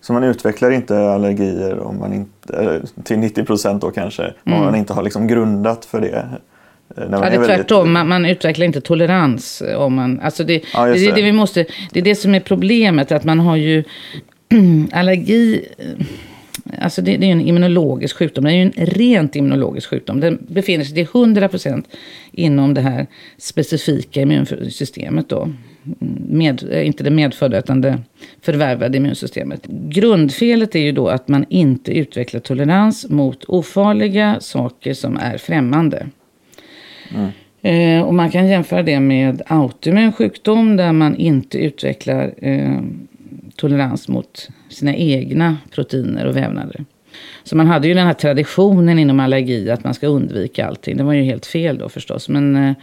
Så 0.00 0.12
man 0.12 0.24
utvecklar 0.24 0.70
inte 0.70 0.98
allergier 0.98 1.78
om 1.78 1.98
man 1.98 2.12
inte, 2.12 2.82
till 3.04 3.18
90 3.18 3.44
procent 3.44 3.82
då 3.82 3.90
kanske, 3.90 4.22
mm. 4.22 4.58
om 4.58 4.64
man 4.64 4.74
inte 4.74 4.92
har 4.92 5.02
liksom 5.02 5.26
grundat 5.26 5.84
för 5.84 6.00
det. 6.00 6.28
Eh, 6.96 7.02
ja, 7.02 7.06
det 7.08 7.16
är 7.16 7.20
väldigt... 7.20 7.46
tvärtom. 7.46 7.92
Man, 7.92 8.08
man, 8.08 8.26
utvecklar 8.26 8.66
inte 8.66 8.80
tolerans. 8.80 9.62
Om 9.76 9.94
man, 9.94 10.20
alltså 10.20 10.44
det, 10.44 10.62
ja, 10.74 10.86
det, 10.86 10.92
det, 10.92 11.12
det, 11.12 11.22
vi 11.22 11.32
måste, 11.32 11.66
det 11.92 12.00
är 12.00 12.04
det 12.04 12.14
som 12.14 12.34
är 12.34 12.40
problemet. 12.40 13.12
Att 13.12 13.24
man 13.24 13.40
har 13.40 13.56
ju 13.56 13.84
allergi... 14.92 15.64
Alltså 16.78 17.02
det, 17.02 17.16
det, 17.16 17.26
är 17.26 17.32
en 17.32 17.40
immunologisk 17.40 18.16
sjukdom. 18.16 18.44
Det 18.44 18.50
är 18.50 18.54
ju 18.54 18.62
en 18.62 18.86
rent 18.86 19.36
immunologisk 19.36 19.88
sjukdom. 19.88 20.20
Den 20.20 20.38
befinner 20.48 20.84
sig 20.84 20.94
till 20.94 21.06
100% 21.06 21.84
inom 22.32 22.74
det 22.74 22.80
här 22.80 23.06
specifika 23.38 24.20
immunsystemet. 24.20 25.28
Då 25.28 25.48
med, 26.28 26.72
eh, 26.72 26.86
inte 26.86 27.04
det 27.04 27.10
medfödda 27.10 27.58
utan 27.58 27.80
det 27.80 27.98
förvärvade 28.42 28.96
immunsystemet. 28.96 29.66
Grundfelet 29.66 30.74
är 30.74 30.80
ju 30.80 30.92
då 30.92 31.08
att 31.08 31.28
man 31.28 31.46
inte 31.48 31.98
utvecklar 31.98 32.40
tolerans 32.40 33.08
mot 33.08 33.44
ofarliga 33.44 34.40
saker 34.40 34.94
som 34.94 35.16
är 35.16 35.38
främmande. 35.38 36.06
Mm. 37.14 37.30
Eh, 37.62 38.06
och 38.06 38.14
man 38.14 38.30
kan 38.30 38.48
jämföra 38.48 38.82
det 38.82 39.00
med 39.00 39.42
autoimmun 39.46 40.12
sjukdom 40.12 40.76
där 40.76 40.92
man 40.92 41.16
inte 41.16 41.58
utvecklar 41.58 42.34
eh, 42.38 42.80
tolerans 43.56 44.08
mot 44.08 44.48
sina 44.68 44.94
egna 44.94 45.56
proteiner 45.70 46.26
och 46.26 46.36
vävnader. 46.36 46.84
Så 47.44 47.56
man 47.56 47.66
hade 47.66 47.88
ju 47.88 47.94
den 47.94 48.06
här 48.06 48.14
traditionen 48.14 48.98
inom 48.98 49.20
allergi 49.20 49.70
att 49.70 49.84
man 49.84 49.94
ska 49.94 50.06
undvika 50.06 50.66
allting. 50.66 50.96
Det 50.96 51.04
var 51.04 51.12
ju 51.12 51.22
helt 51.22 51.46
fel 51.46 51.78
då 51.78 51.88
förstås. 51.88 52.28
Men 52.28 52.56
eh, 52.56 52.72
Eh, 52.72 52.76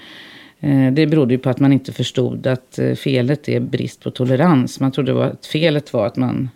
det 0.92 1.08
berodde 1.08 1.34
ju 1.34 1.38
på 1.38 1.50
att 1.50 1.60
man 1.60 1.74
inte 1.74 1.94
förstod 1.94 2.48
att 2.48 2.80
eh, 2.80 2.94
felet 2.94 3.50
är 3.50 3.60
brist 3.60 4.04
på 4.04 4.12
tolerans. 4.12 4.80
Man 4.80 4.92
trodde 4.92 5.26
att 5.26 5.46
felet 5.46 5.94
var 5.94 6.08
att 6.08 6.18
man 6.18 6.50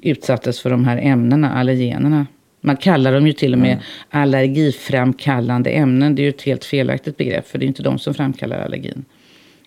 utsattes 0.00 0.60
för 0.60 0.70
de 0.70 0.84
här 0.84 0.96
ämnena, 1.02 1.52
allergenerna. 1.52 2.26
Man 2.60 2.76
kallar 2.76 3.12
dem 3.12 3.26
ju 3.26 3.32
till 3.32 3.52
och 3.52 3.58
med 3.58 3.72
mm. 3.72 3.82
allergiframkallande 4.10 5.70
ämnen. 5.70 6.14
Det 6.14 6.22
är 6.22 6.24
ju 6.24 6.30
ett 6.30 6.42
helt 6.42 6.64
felaktigt 6.64 7.16
begrepp, 7.16 7.48
för 7.48 7.58
det 7.58 7.64
är 7.64 7.66
inte 7.66 7.82
de 7.82 7.98
som 7.98 8.14
framkallar 8.14 8.58
allergin. 8.58 9.04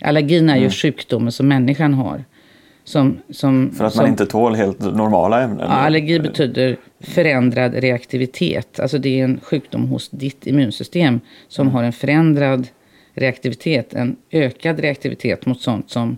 Allergin 0.02 0.50
är 0.50 0.54
mm. 0.54 0.64
ju 0.64 0.70
sjukdomen 0.70 1.32
som 1.32 1.48
människan 1.48 1.94
har. 1.94 2.24
Som, 2.84 3.18
som, 3.30 3.72
för 3.72 3.86
att 3.86 3.94
som, 3.94 4.04
man 4.04 4.10
inte 4.10 4.26
tål 4.26 4.56
helt 4.56 4.80
normala 4.80 5.42
ämnen? 5.42 5.60
Ja, 5.60 5.66
allergi 5.66 6.20
betyder 6.20 6.78
förändrad 7.00 7.74
reaktivitet. 7.74 8.80
Alltså 8.80 8.98
det 8.98 9.20
är 9.20 9.24
en 9.24 9.40
sjukdom 9.44 9.88
hos 9.88 10.10
ditt 10.10 10.48
immunsystem 10.48 11.20
som 11.48 11.68
mm. 11.68 11.76
har 11.76 11.84
en 11.84 11.94
förändrad 11.94 12.68
reaktivitet, 13.20 13.94
en 13.94 14.16
ökad 14.32 14.80
reaktivitet 14.80 15.46
mot 15.46 15.62
sånt 15.62 15.90
som 15.90 16.18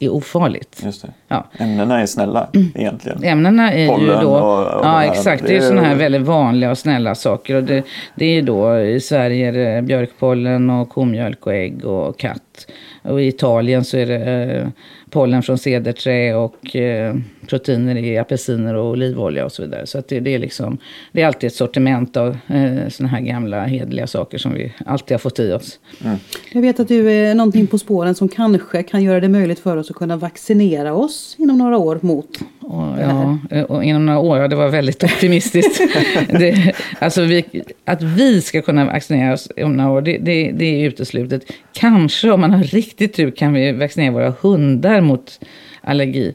är 0.00 0.08
ofarligt. 0.08 0.82
Just 0.84 1.02
det. 1.02 1.12
Ja. 1.28 1.46
Ämnena 1.58 2.00
är 2.00 2.06
snälla 2.06 2.48
egentligen. 2.74 3.24
Ämnena 3.24 3.72
är 3.72 3.88
Pollen 3.88 4.06
ju 4.06 4.22
då... 4.22 4.34
Och, 4.34 4.78
och 4.78 4.86
ja, 4.86 5.04
exakt. 5.04 5.46
Det 5.46 5.56
är 5.56 5.60
sådana 5.60 5.82
här 5.82 5.94
väldigt 5.94 6.22
vanliga 6.22 6.70
och 6.70 6.78
snälla 6.78 7.14
saker. 7.14 7.54
Och 7.54 7.64
det, 7.64 7.82
det 8.14 8.26
är 8.26 8.42
då 8.42 8.78
i 8.78 9.00
Sverige 9.00 9.48
är 9.48 9.52
det 9.52 9.82
björkpollen 9.82 10.70
och 10.70 10.88
komjölk 10.88 11.46
och 11.46 11.54
ägg 11.54 11.84
och 11.84 12.18
katt. 12.18 12.66
Och 13.02 13.22
i 13.22 13.26
Italien 13.26 13.84
så 13.84 13.96
är 13.96 14.06
det 14.06 14.24
eh, 14.24 14.68
pollen 15.10 15.42
från 15.42 15.58
cederträ 15.58 16.34
och 16.34 16.76
eh, 16.76 17.14
proteiner 17.46 17.96
i 17.96 18.18
apelsiner 18.18 18.74
och 18.74 18.90
olivolja 18.90 19.44
och 19.44 19.52
så 19.52 19.62
vidare. 19.62 19.86
Så 19.86 19.98
att 19.98 20.08
det, 20.08 20.20
det, 20.20 20.34
är 20.34 20.38
liksom, 20.38 20.78
det 21.12 21.22
är 21.22 21.26
alltid 21.26 21.46
ett 21.46 21.54
sortiment 21.54 22.16
av 22.16 22.36
eh, 22.46 22.88
sådana 22.88 23.08
här 23.08 23.20
gamla 23.20 23.64
hedliga 23.64 24.06
saker 24.06 24.38
som 24.38 24.54
vi 24.54 24.72
alltid 24.86 25.14
har 25.14 25.18
fått 25.18 25.38
i 25.38 25.52
oss. 25.52 25.78
Mm. 26.04 26.16
Jag 26.52 26.62
vet 26.62 26.80
att 26.80 26.88
du 26.88 27.12
är 27.12 27.34
någonting 27.34 27.66
på 27.66 27.78
spåren 27.78 28.14
som 28.14 28.28
kanske 28.28 28.82
kan 28.82 29.02
göra 29.02 29.20
det 29.20 29.28
möjligt 29.28 29.58
för 29.58 29.76
oss 29.76 29.90
att 29.90 29.96
kunna 29.96 30.16
vaccinera 30.16 30.94
oss 30.94 31.15
inom 31.38 31.58
några 31.58 31.78
år 31.78 31.98
mot 32.02 32.38
och, 32.60 33.00
ja, 33.00 33.38
och 33.68 33.84
inom 33.84 34.06
några 34.06 34.18
år, 34.18 34.38
ja, 34.38 34.48
det 34.48 34.56
var 34.56 34.68
väldigt 34.68 35.04
optimistiskt. 35.04 35.80
det, 36.28 36.74
alltså 36.98 37.22
vi, 37.22 37.44
att 37.84 38.02
vi 38.02 38.40
ska 38.40 38.62
kunna 38.62 38.84
vaccinera 38.84 39.32
oss 39.32 39.48
om 39.56 39.76
några 39.76 39.90
år, 39.90 40.00
det, 40.02 40.18
det, 40.18 40.52
det 40.52 40.64
är 40.64 40.88
uteslutet. 40.88 41.42
Kanske 41.72 42.30
om 42.30 42.40
man 42.40 42.52
har 42.52 42.62
riktigt 42.62 43.14
tur 43.14 43.30
kan 43.30 43.52
vi 43.52 43.72
vaccinera 43.72 44.12
våra 44.12 44.34
hundar 44.40 45.00
mot 45.00 45.40
allergi. 45.80 46.34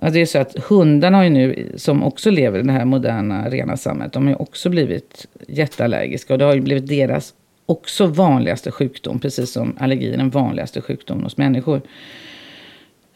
Ja, 0.00 0.10
det 0.10 0.20
är 0.20 0.26
så 0.26 0.38
att 0.38 0.56
hundarna 0.64 1.16
har 1.16 1.24
ju 1.24 1.30
nu, 1.30 1.72
som 1.76 2.02
också 2.02 2.30
lever 2.30 2.58
i 2.58 2.62
det 2.62 2.72
här 2.72 2.84
moderna 2.84 3.50
rena 3.50 3.76
samhället, 3.76 4.12
de 4.12 4.22
har 4.22 4.30
ju 4.30 4.36
också 4.36 4.70
blivit 4.70 5.26
jätteallergiska. 5.48 6.32
Och 6.32 6.38
det 6.38 6.44
har 6.44 6.54
ju 6.54 6.60
blivit 6.60 6.86
deras 6.86 7.34
också 7.66 8.06
vanligaste 8.06 8.70
sjukdom, 8.70 9.18
precis 9.18 9.52
som 9.52 9.76
allergi 9.80 10.12
är 10.12 10.16
den 10.16 10.30
vanligaste 10.30 10.80
sjukdomen 10.80 11.24
hos 11.24 11.36
människor. 11.36 11.80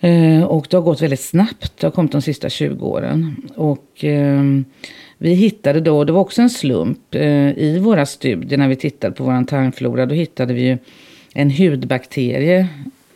Eh, 0.01 0.43
och 0.43 0.67
det 0.71 0.77
har 0.77 0.85
gått 0.85 1.03
väldigt 1.03 1.21
snabbt, 1.21 1.73
det 1.81 1.87
har 1.87 1.93
kommit 1.93 2.13
de 2.13 2.23
sista 2.23 2.49
20 2.49 2.87
åren. 2.87 3.37
Och 3.57 4.05
eh, 4.05 4.43
vi 5.19 5.35
hittade 5.35 5.81
då, 5.81 6.05
det 6.05 6.13
var 6.13 6.21
också 6.21 6.43
en 6.43 6.51
slump, 6.51 7.15
eh, 7.15 7.59
i 7.59 7.79
våra 7.83 8.07
studier 8.07 8.59
när 8.59 8.69
vi 8.69 8.77
tittade 8.77 9.15
på 9.15 9.25
vår 9.25 9.45
tarmflora, 9.45 10.07
då 10.07 10.15
hittade 10.15 10.55
vi 10.55 10.63
ju 10.63 10.79
en 11.35 11.51
hudbakterie, 11.51 12.69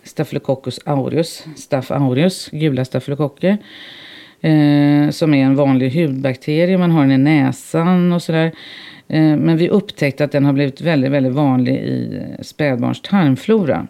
Staphylococcus 0.05 0.81
aureus, 0.85 1.45
Staph 1.57 1.93
aureus, 1.93 2.49
gula 2.53 2.85
stafylokocker. 2.85 3.59
Eh, 4.41 5.11
som 5.11 5.35
är 5.35 5.45
en 5.45 5.57
vanlig 5.57 5.91
hudbakterie, 5.91 6.79
man 6.79 6.91
har 6.91 7.03
den 7.03 7.13
i 7.13 7.19
näsan 7.19 8.13
och 8.13 8.23
sådär. 8.23 8.53
Eh, 9.09 9.37
men 9.37 9.57
vi 9.57 9.69
upptäckte 9.69 10.25
att 10.25 10.33
den 10.33 10.45
har 10.45 10.53
blivit 10.53 10.81
väldigt, 10.81 11.11
väldigt 11.11 11.33
vanlig 11.33 11.75
i 11.75 12.21
spädbarns 12.41 13.03
tarmflora. 13.03 13.87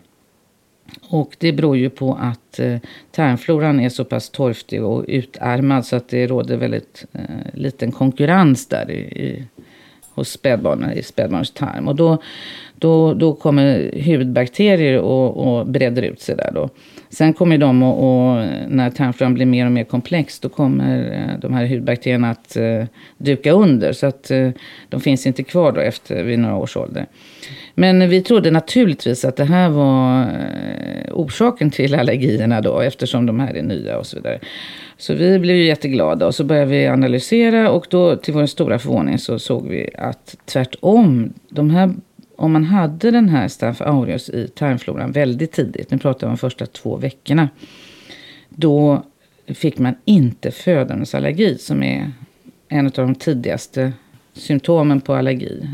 Och 1.13 1.37
det 1.39 1.53
beror 1.53 1.77
ju 1.77 1.91
på 1.91 2.19
att 2.21 2.59
eh, 2.59 2.77
tarmfloran 3.11 3.81
är 3.81 3.89
så 3.89 4.05
pass 4.05 4.31
torftig 4.31 4.85
och 4.85 5.05
utarmad 5.09 5.87
så 5.87 5.97
att 5.97 6.09
det 6.09 6.27
råder 6.27 6.57
väldigt 6.57 7.05
eh, 7.13 7.21
liten 7.55 7.93
konkurrens 7.93 8.67
där 8.67 8.91
i, 8.91 8.99
i, 8.99 9.45
hos 10.15 10.29
spädbarnen 10.29 10.93
i 10.93 11.03
spädbarns 11.03 11.51
tarm. 11.51 11.89
Och 11.89 11.97
då, 11.97 12.23
då, 12.75 13.15
då 13.15 13.33
kommer 13.35 13.93
hudbakterier 14.07 14.99
och, 14.99 15.37
och 15.37 15.67
breder 15.67 16.03
ut 16.03 16.21
sig 16.21 16.37
där 16.37 16.51
då. 16.55 16.69
Sen 17.11 17.33
kommer 17.33 17.59
de 17.59 17.83
och, 17.83 17.97
och 17.99 18.47
när 18.69 18.91
tarmfloran 18.91 19.35
blir 19.35 19.47
mer 19.47 19.67
och 19.67 19.73
mer 19.73 19.85
komplex 19.85 20.41
då 20.41 20.49
kommer 20.49 21.13
eh, 21.13 21.41
de 21.41 21.55
här 21.55 21.67
hudbakterierna 21.67 22.31
att 22.31 22.57
eh, 22.57 22.85
duka 23.19 23.53
under. 23.53 23.93
Så 23.93 24.07
att 24.07 24.31
eh, 24.31 24.51
de 24.89 25.01
finns 25.01 25.27
inte 25.27 25.43
kvar 25.43 25.73
då 25.73 25.81
efter 25.81 26.23
vid 26.23 26.39
några 26.39 26.57
års 26.57 26.77
ålder. 26.77 27.07
Men 27.75 28.09
vi 28.09 28.23
trodde 28.23 28.51
naturligtvis 28.51 29.25
att 29.25 29.37
det 29.37 29.45
här 29.45 29.69
var 29.69 30.23
eh, 30.23 31.13
orsaken 31.13 31.71
till 31.71 31.95
allergierna 31.95 32.61
då 32.61 32.81
eftersom 32.81 33.27
de 33.27 33.41
här 33.41 33.55
är 33.55 33.63
nya 33.63 33.99
och 33.99 34.07
så 34.07 34.17
vidare. 34.17 34.39
Så 34.97 35.15
vi 35.15 35.39
blev 35.39 35.57
ju 35.57 35.65
jätteglada 35.65 36.27
och 36.27 36.35
så 36.35 36.45
började 36.45 36.71
vi 36.71 36.87
analysera 36.87 37.71
och 37.71 37.87
då 37.91 38.17
till 38.17 38.35
vår 38.35 38.47
stora 38.47 38.79
förvåning 38.79 39.19
så 39.19 39.39
såg 39.39 39.69
vi 39.69 39.91
att 39.99 40.37
tvärtom, 40.45 41.33
de 41.49 41.71
här 41.71 41.95
om 42.37 42.53
man 42.53 42.65
hade 42.65 43.11
den 43.11 43.29
här 43.29 43.49
Staph 43.49 43.83
aureus 43.83 44.29
i 44.29 44.49
tarmfloran 44.49 45.13
väldigt 45.13 45.53
tidigt, 45.53 45.91
nu 45.91 45.99
pratar 45.99 46.21
vi 46.21 46.27
om 46.27 46.33
de 46.33 46.39
första 46.39 46.67
två 46.67 46.97
veckorna, 46.97 47.49
då 48.49 49.05
fick 49.47 49.79
man 49.79 49.95
inte 50.05 50.51
födandesallergi 50.51 51.59
som 51.59 51.83
är 51.83 52.13
en 52.69 52.87
av 52.87 52.93
de 52.93 53.15
tidigaste 53.15 53.93
symptomen 54.33 55.01
på 55.01 55.15
allergi. 55.15 55.69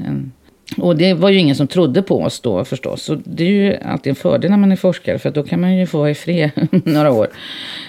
Och 0.77 0.97
det 0.97 1.15
var 1.15 1.31
ju 1.31 1.39
ingen 1.39 1.57
som 1.57 1.67
trodde 1.67 2.03
på 2.03 2.23
oss 2.23 2.41
då 2.41 2.65
förstås. 2.65 3.09
Och 3.09 3.19
det 3.25 3.45
är 3.45 3.49
ju 3.49 3.77
alltid 3.77 4.11
en 4.11 4.17
fördel 4.17 4.51
när 4.51 4.59
man 4.59 4.73
är 4.73 4.77
forskare 4.77 5.19
för 5.19 5.31
då 5.31 5.43
kan 5.43 5.61
man 5.61 5.77
ju 5.77 5.87
få 5.87 5.99
vara 5.99 6.11
i 6.11 6.15
fred 6.15 6.51
några 6.71 7.13
år. 7.13 7.29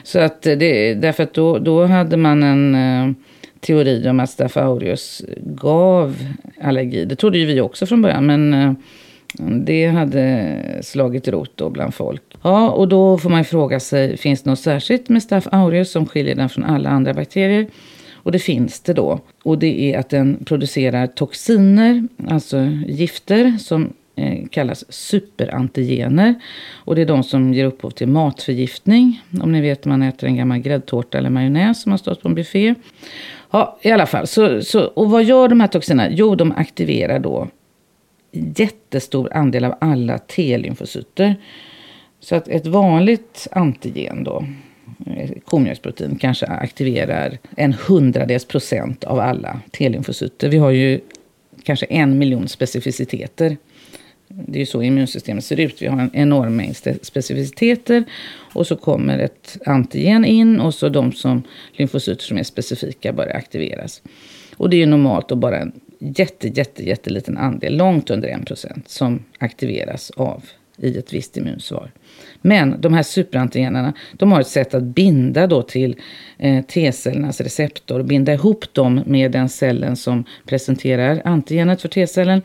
Så 0.04 0.20
att 0.20 0.42
det, 0.42 0.94
därför 0.94 1.24
att 1.24 1.34
då, 1.34 1.60
då 1.60 1.86
hade 1.86 2.18
man 2.18 2.44
en 2.44 2.76
eh, 2.76 3.14
teori 3.60 4.10
om 4.10 4.20
att 4.20 4.30
Staph 4.30 4.78
gav 5.38 6.16
allergi. 6.62 7.06
Det 7.06 7.16
trodde 7.16 7.38
ju 7.38 7.46
vi 7.46 7.62
också 7.62 7.86
från 7.86 8.02
början, 8.02 8.26
men 8.26 8.54
eh, 8.54 8.74
det 9.66 9.88
hade 9.88 10.56
slagit 10.82 11.28
rot 11.28 11.52
då 11.56 11.70
bland 11.70 11.94
folk. 11.94 12.22
Ja, 12.42 12.70
och 12.70 12.88
då 12.88 13.18
får 13.18 13.30
man 13.30 13.40
ju 13.40 13.44
fråga 13.44 13.80
sig, 13.80 14.18
finns 14.18 14.44
det 14.44 14.50
något 14.50 14.60
särskilt 14.60 15.10
med 15.10 15.24
Staph 15.24 15.48
aureus 15.52 15.92
som 15.92 16.06
skiljer 16.06 16.36
den 16.36 16.50
från 16.50 16.64
alla 16.64 16.90
andra 16.90 17.14
bakterier? 17.14 17.68
Och 18.24 18.32
det 18.32 18.40
finns 18.40 18.80
det 18.80 18.94
då. 18.94 19.20
Och 19.44 19.60
det 19.60 19.94
är 19.94 20.00
att 20.00 20.10
den 20.10 20.46
producerar 20.46 21.08
toxiner, 21.08 22.08
alltså 22.28 22.58
gifter, 22.88 23.58
som 23.60 23.94
eh, 24.16 24.48
kallas 24.52 24.92
superantigener. 24.94 26.36
Och 26.86 26.96
det 26.96 27.02
är 27.02 27.06
de 27.06 27.24
som 27.24 27.54
ger 27.54 27.66
upphov 27.66 27.90
till 27.90 28.08
matförgiftning. 28.08 29.22
Om 29.42 29.52
ni 29.52 29.62
vet, 29.62 29.86
man 29.86 30.02
äter 30.02 30.28
en 30.28 30.36
gammal 30.36 30.60
gräddtårta 30.60 31.18
eller 31.18 31.30
majonnäs 31.30 31.82
som 31.82 31.92
har 31.92 31.98
stått 31.98 32.22
på 32.22 32.28
en 32.28 32.36
buffé. 32.36 32.76
Ja, 33.52 33.80
i 33.82 33.92
alla 33.92 34.06
fall. 34.06 34.28
Så, 34.28 34.62
så, 34.62 34.86
och 34.86 35.10
vad 35.10 35.24
gör 35.24 35.48
de 35.48 35.60
här 35.60 35.68
toxinerna? 35.68 36.10
Jo, 36.12 36.36
de 36.36 36.52
aktiverar 36.52 37.20
då 37.20 37.48
jättestor 38.32 39.34
andel 39.34 39.66
av 39.66 39.76
alla 39.82 40.18
T-lymfocyter. 40.18 41.36
Så 42.20 42.36
att 42.36 42.48
ett 42.48 42.68
vanligt 42.68 43.48
antigen 43.52 44.24
då, 44.24 44.46
komjölksprotein, 45.46 46.16
kanske 46.16 46.46
aktiverar 46.46 47.38
en 47.58 47.74
hundradels 47.74 48.46
procent 48.46 49.04
av 49.04 49.20
alla 49.20 49.60
T-lymfocyter. 49.72 50.50
Vi 50.50 50.58
har 50.58 50.72
ju 50.72 51.00
kanske 51.64 51.86
en 51.86 52.18
miljon 52.18 52.48
specificiteter 52.48 53.58
det 54.30 54.58
är 54.58 54.60
ju 54.60 54.66
så 54.66 54.82
immunsystemet 54.82 55.46
ser 55.46 55.60
ut. 55.60 55.82
Vi 55.82 55.88
har 55.88 56.00
en 56.00 56.12
enorm 56.14 56.56
mängd 56.56 56.76
specificiteter. 57.02 58.04
Och 58.54 58.68
så 58.68 58.76
kommer 58.76 59.20
ett 59.20 59.58
antigen 59.66 60.26
in 60.26 60.60
och 60.60 60.74
så 60.74 60.90
de 60.90 61.12
som 61.12 61.44
lymfocyter 61.72 62.24
som 62.24 62.38
är 62.38 62.44
specifika 62.44 63.14
börjar 63.14 63.36
aktiveras. 63.36 64.02
Och 64.58 64.70
det 64.70 64.76
är 64.76 64.80
ju 64.80 64.86
normalt 64.86 65.32
att 65.32 65.38
bara 65.38 65.58
en 65.58 65.72
jätte, 66.00 66.48
jätte, 66.48 66.84
jätteliten 66.84 67.38
andel, 67.38 67.78
långt 67.78 68.10
under 68.10 68.30
1 68.30 68.46
procent, 68.46 68.90
som 68.90 69.24
aktiveras 69.38 70.12
av 70.12 70.44
i 70.82 70.98
ett 70.98 71.14
visst 71.14 71.38
immunsvar. 71.38 71.92
Men 72.42 72.82
de 72.82 72.94
här 72.94 73.04
superantigenerna, 73.04 73.94
de 74.14 74.32
har 74.32 74.42
ett 74.42 74.48
sätt 74.48 74.74
att 74.74 74.84
binda 74.84 75.48
då 75.48 75.62
till 75.62 75.96
eh, 76.38 76.66
T-cellernas 76.66 77.42
receptor, 77.42 78.04
binda 78.04 78.34
ihop 78.34 78.74
dem 78.74 79.02
med 79.06 79.32
den 79.32 79.50
cellen 79.50 79.96
som 79.96 80.24
presenterar 80.46 81.22
antigenet 81.26 81.82
för 81.82 81.90
T-cellen. 81.90 82.42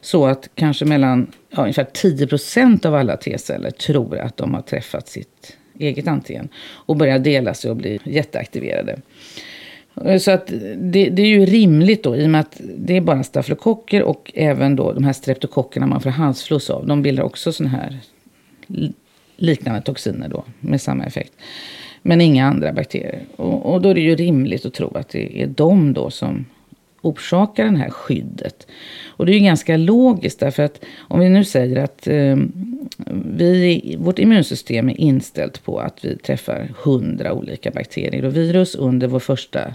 Så 0.00 0.26
att 0.26 0.50
kanske 0.54 0.84
mellan 0.84 1.32
ja, 1.50 1.62
ungefär 1.62 1.86
10 1.92 2.26
procent 2.26 2.84
av 2.84 2.94
alla 2.94 3.16
T-celler 3.16 3.70
tror 3.70 4.18
att 4.18 4.36
de 4.36 4.54
har 4.54 4.62
träffat 4.62 5.08
sitt 5.08 5.56
eget 5.78 6.08
antigen 6.08 6.48
och 6.56 6.96
börjar 6.96 7.18
dela 7.18 7.54
sig 7.54 7.70
och 7.70 7.76
bli 7.76 8.00
jätteaktiverade. 8.04 9.00
Eh, 10.04 10.18
så 10.18 10.30
att 10.30 10.46
det, 10.76 11.10
det, 11.10 11.22
är 11.22 11.26
ju 11.26 11.46
rimligt 11.46 12.02
då, 12.02 12.16
i 12.16 12.26
och 12.26 12.30
med 12.30 12.40
att 12.40 12.60
det 12.76 12.96
är 12.96 13.00
bara 13.00 13.22
stafylokocker 13.22 14.02
och 14.02 14.32
även 14.34 14.76
då 14.76 14.92
de 14.92 15.04
här 15.04 15.12
streptokockerna 15.12 15.86
man 15.86 16.00
får 16.00 16.10
halsfluss 16.10 16.70
av. 16.70 16.86
De 16.86 17.02
bildar 17.02 17.22
också 17.22 17.52
sådana 17.52 17.76
här 17.76 17.98
liknande 19.36 19.82
toxiner 19.82 20.28
då, 20.28 20.44
med 20.60 20.80
samma 20.80 21.04
effekt. 21.04 21.32
Men 22.02 22.20
inga 22.20 22.46
andra 22.46 22.72
bakterier. 22.72 23.22
Och, 23.36 23.72
och, 23.72 23.82
då 23.82 23.88
är 23.88 23.94
det 23.94 24.00
ju 24.00 24.16
rimligt 24.16 24.66
att 24.66 24.74
tro 24.74 24.96
att 24.96 25.08
det 25.08 25.42
är 25.42 25.46
de 25.46 25.92
då 25.92 26.10
som 26.10 26.44
orsakar 27.00 27.64
det 27.64 27.78
här 27.78 27.90
skyddet. 27.90 28.66
Och 29.06 29.26
det 29.26 29.32
är 29.32 29.34
ju 29.34 29.44
ganska 29.44 29.76
logiskt 29.76 30.40
därför 30.40 30.62
att 30.62 30.84
om 30.98 31.20
vi 31.20 31.28
nu 31.28 31.44
säger 31.44 31.76
att 31.76 32.06
eh, 32.06 32.36
vi, 33.24 33.96
vårt 33.98 34.18
immunsystem 34.18 34.88
är 34.88 35.00
inställt 35.00 35.64
på 35.64 35.78
att 35.78 36.04
vi 36.04 36.16
träffar 36.16 36.72
hundra 36.84 37.32
olika 37.32 37.70
bakterier 37.70 38.24
och 38.24 38.36
virus 38.36 38.74
under 38.74 39.06
vår 39.06 39.18
första, 39.18 39.72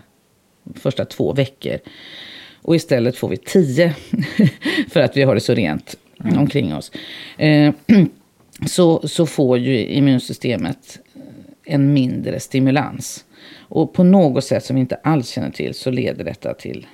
första 0.76 1.06
två 1.06 1.34
veckor. 1.34 1.80
Och 2.62 2.76
istället 2.76 3.18
får 3.18 3.30
vi 3.30 3.38
tio 3.38 3.96
för 4.90 5.00
att 5.00 5.18
vi 5.18 5.24
har 5.24 5.36
det 5.36 5.42
så 5.42 5.54
rent 5.54 5.96
mm. 6.24 6.40
omkring 6.40 6.76
oss. 6.76 6.92
Eh, 7.38 7.74
så, 8.68 9.08
så 9.08 9.26
får 9.26 9.58
ju 9.58 9.86
immunsystemet 9.86 11.00
en 11.64 11.94
mindre 11.94 12.40
stimulans. 12.40 13.26
Och 13.58 13.94
på 13.94 14.04
något 14.04 14.44
sätt 14.44 14.66
som 14.66 14.76
vi 14.76 14.80
inte 14.80 14.96
alls 14.96 15.30
känner 15.30 15.52
till 15.52 15.74
så 15.74 15.92
leder 15.92 16.24
detta 16.24 16.54
till 16.54 16.88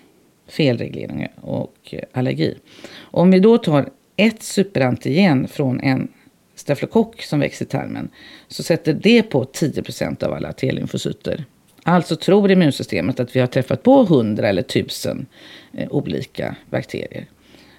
felreglering 0.48 1.28
och 1.42 1.94
allergi. 2.12 2.56
Om 2.98 3.32
vi 3.32 3.40
då 3.40 3.58
tar 3.58 3.90
ett 4.16 4.44
superantigen 4.44 5.48
från 5.48 5.80
en 5.80 6.08
stafylokock 6.56 7.22
som 7.22 7.40
växer 7.40 7.66
i 7.66 7.68
tarmen 7.68 8.10
så 8.48 8.64
sätter 8.64 8.94
det 8.94 9.24
på 9.24 9.44
10% 9.44 10.24
av 10.24 10.34
alla 10.34 10.54
T-lymfocyter. 10.54 11.46
Alltså 11.88 12.16
tror 12.16 12.52
immunsystemet 12.52 13.20
att 13.20 13.36
vi 13.36 13.40
har 13.40 13.48
träffat 13.48 13.84
på 13.84 14.02
100 14.02 14.50
eller 14.50 14.62
1000 14.62 15.26
eh, 15.74 15.88
olika 15.92 16.56
bakterier. 16.70 17.26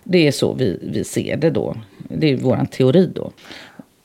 Det 0.05 0.27
är 0.27 0.33
så 0.33 0.53
vi, 0.53 0.79
vi 0.83 1.05
ser 1.05 1.37
det 1.37 1.51
då. 1.51 1.77
Det 1.99 2.33
är 2.33 2.37
vår 2.37 2.67
teori 2.71 3.11
då. 3.15 3.31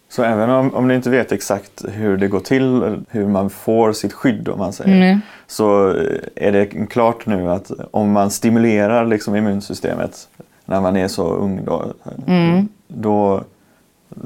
Så 0.09 0.23
även 0.23 0.49
om, 0.49 0.75
om 0.75 0.87
ni 0.87 0.95
inte 0.95 1.09
vet 1.09 1.31
exakt 1.31 1.85
hur 1.91 2.17
det 2.17 2.27
går 2.27 2.39
till, 2.39 2.97
hur 3.09 3.27
man 3.27 3.49
får 3.49 3.93
sitt 3.93 4.13
skydd 4.13 4.49
om 4.49 4.59
man 4.59 4.73
säger, 4.73 4.95
mm. 4.95 5.19
så 5.47 5.95
är 6.35 6.51
det 6.51 6.65
klart 6.65 7.25
nu 7.25 7.49
att 7.49 7.71
om 7.91 8.11
man 8.11 8.31
stimulerar 8.31 9.05
liksom 9.05 9.35
immunsystemet 9.35 10.29
när 10.65 10.81
man 10.81 10.97
är 10.97 11.07
så 11.07 11.33
ung 11.33 11.65
då, 11.65 11.93
mm. 12.27 12.67
då 12.87 13.43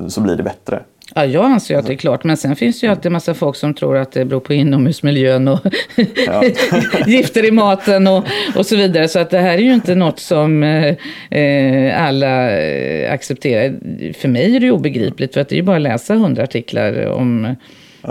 så 0.07 0.21
blir 0.21 0.35
det 0.35 0.43
bättre. 0.43 0.83
Ja, 1.13 1.25
jag 1.25 1.45
anser 1.45 1.77
att 1.77 1.85
det 1.85 1.93
är 1.93 1.97
klart. 1.97 2.23
Men 2.23 2.37
sen 2.37 2.55
finns 2.55 2.79
det 2.79 2.87
ju 2.87 2.91
alltid 2.91 3.05
en 3.05 3.13
massa 3.13 3.33
folk 3.33 3.55
som 3.55 3.73
tror 3.73 3.97
att 3.97 4.11
det 4.11 4.25
beror 4.25 4.39
på 4.39 4.53
inomhusmiljön 4.53 5.47
och 5.47 5.59
ja. 6.27 6.43
gifter 7.07 7.45
i 7.45 7.51
maten 7.51 8.07
och, 8.07 8.27
och 8.55 8.65
så 8.65 8.75
vidare. 8.75 9.07
Så 9.07 9.19
att 9.19 9.29
det 9.29 9.39
här 9.39 9.53
är 9.53 9.61
ju 9.61 9.73
inte 9.73 9.95
något 9.95 10.19
som 10.19 10.63
eh, 10.63 10.95
eh 11.29 12.05
alla 12.05 12.59
eh, 12.59 13.13
accepterar. 13.13 13.73
För 14.13 14.27
mig 14.27 14.55
är 14.55 14.59
det 14.59 14.71
obegripligt, 14.71 15.33
för 15.33 15.41
att 15.41 15.49
det 15.49 15.55
är 15.55 15.57
ju 15.57 15.63
bara 15.63 15.75
att 15.75 15.81
läsa 15.81 16.15
hundra 16.15 16.43
artiklar 16.43 17.05
om 17.05 17.55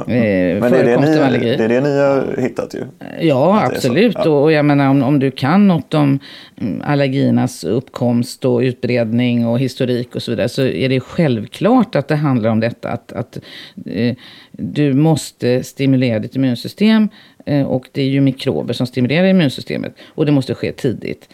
Men 0.07 0.73
det 0.73 0.79
är 0.79 0.85
det, 0.85 1.01
ni, 1.01 1.57
det 1.57 1.65
är 1.65 1.69
det 1.69 1.81
ni 1.81 1.99
har 1.99 2.43
hittat 2.43 2.75
ju. 2.75 2.85
Ja, 3.21 3.61
Att 3.61 3.73
absolut. 3.73 4.17
Ja. 4.25 4.31
Och 4.31 4.53
jag 4.53 4.65
menar 4.65 4.89
om, 4.89 5.03
om 5.03 5.19
du 5.19 5.31
kan 5.31 5.69
något 5.69 5.95
om 5.95 6.19
mm, 6.61 6.83
allergiernas 6.85 7.65
uppkomst 7.65 8.45
och 8.45 8.59
utbredning 8.59 9.47
och 9.47 9.59
historik 9.59 10.17
och 10.17 10.23
så 10.23 10.31
vidare 10.31 10.49
så 10.49 10.63
är 10.63 10.89
det 10.89 11.01
självklart 11.01 11.95
att 11.95 12.09
det 12.09 12.17
handlar 12.17 12.51
om 12.51 12.61
detta. 12.61 12.89
Att, 12.89 13.13
att 13.13 13.39
eh, 13.87 14.17
du 14.53 14.93
måste 14.93 15.65
stimulera 15.65 16.19
ditt 16.19 16.37
immunsystem 16.37 17.09
eh, 17.47 17.63
och 17.63 17.89
det 17.93 18.03
är 18.03 18.09
ju 18.09 18.21
mikrober 18.21 18.75
som 18.75 18.87
stimulerar 18.87 19.27
immunsystemet 19.27 19.95
och 20.15 20.27
det 20.27 20.33
måste 20.33 20.55
ske 20.55 20.73
tidigt. 20.73 21.29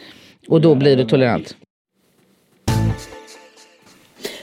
Och 0.48 0.60
då 0.60 0.74
blir 0.74 0.96
du 0.96 1.04
tolerant. 1.04 1.56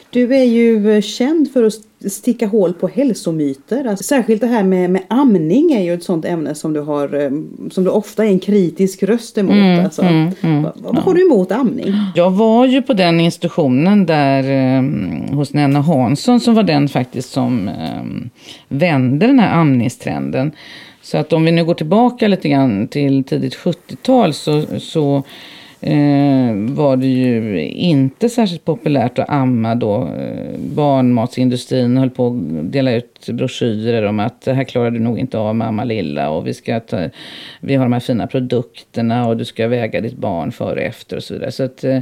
Du 0.10 0.36
är 0.36 0.44
ju 0.44 0.92
eh, 0.96 1.02
känd 1.02 1.52
för 1.52 1.64
att 1.64 1.74
st- 1.74 2.10
sticka 2.10 2.48
hål 2.48 2.74
på 2.74 2.88
hälsomyter. 2.88 3.86
Alltså, 3.86 4.04
särskilt 4.04 4.42
det 4.42 4.48
här 4.48 4.64
med, 4.64 4.90
med 4.90 5.02
amning 5.08 5.72
är 5.72 5.84
ju 5.84 5.94
ett 5.94 6.04
sånt 6.04 6.26
ämne 6.26 6.56
som 6.56 6.74
du, 6.74 6.80
har, 6.80 7.24
eh, 7.24 7.30
som 7.72 7.84
du 7.84 7.90
ofta 7.90 8.26
är 8.26 8.30
en 8.30 8.40
kritisk 8.40 9.04
röst 9.04 9.38
emot. 9.38 9.54
Mm, 9.54 9.86
alltså. 9.86 10.02
mm, 10.02 10.32
mm. 10.42 10.64
vad, 10.64 10.74
vad 10.76 10.98
har 10.98 11.14
du 11.14 11.26
emot 11.26 11.52
amning? 11.52 11.94
Jag 12.16 12.32
var 12.32 12.66
ju 12.66 12.82
på 12.82 12.94
den 12.94 13.20
institutionen 13.20 14.06
där 14.06 14.44
eh, 14.78 14.84
hos 15.36 15.54
Nenna 15.54 15.82
Hansson 15.82 16.40
som 16.40 16.56
var 16.56 16.64
den 16.64 16.90
faktiskt 16.90 17.32
som 17.32 17.68
eh, 17.68 18.30
vände 18.68 19.28
den 19.28 19.40
här 19.40 19.60
amningstrenden. 19.60 20.52
Så 21.02 21.18
att 21.18 21.34
om 21.34 21.46
vi 21.46 21.52
nu 21.52 21.66
går 21.66 21.74
tillbaka 21.74 22.28
lite 22.28 22.50
grann 22.50 22.88
till 22.88 23.24
tidigt 23.24 23.56
70-tal 23.56 24.34
så, 24.34 24.64
så 24.80 25.24
eh, 25.82 26.56
var 26.56 26.98
det 26.98 27.08
ju 27.08 27.68
inte 27.70 28.30
särskilt 28.30 28.66
populärt 28.66 29.20
att 29.20 29.30
amma 29.30 29.76
då. 29.76 30.02
Eh, 30.02 30.60
barnmatsindustrin 30.60 31.98
höll 31.98 32.10
på 32.10 32.28
att 32.28 32.72
dela 32.72 32.92
ut 32.92 33.30
broschyrer 33.30 34.04
om 34.04 34.20
att 34.20 34.42
det 34.42 34.54
här 34.54 34.64
klarar 34.64 34.92
du 34.92 35.00
nog 35.00 35.20
inte 35.20 35.38
av 35.38 35.56
mamma 35.56 35.84
lilla 35.84 36.30
och 36.30 36.48
vi, 36.48 36.54
ska 36.54 36.80
ta, 36.80 37.10
vi 37.60 37.76
har 37.76 37.86
de 37.86 37.94
här 37.94 38.00
fina 38.00 38.28
produkterna 38.28 39.28
och 39.28 39.38
du 39.38 39.46
ska 39.46 39.68
väga 39.68 40.02
ditt 40.02 40.18
barn 40.18 40.52
före 40.52 40.80
och 40.80 40.86
efter 40.86 41.18
och 41.18 41.24
så 41.24 41.34
vidare. 41.34 41.52
Så 41.52 41.64
att, 41.64 41.84
eh, 41.84 42.00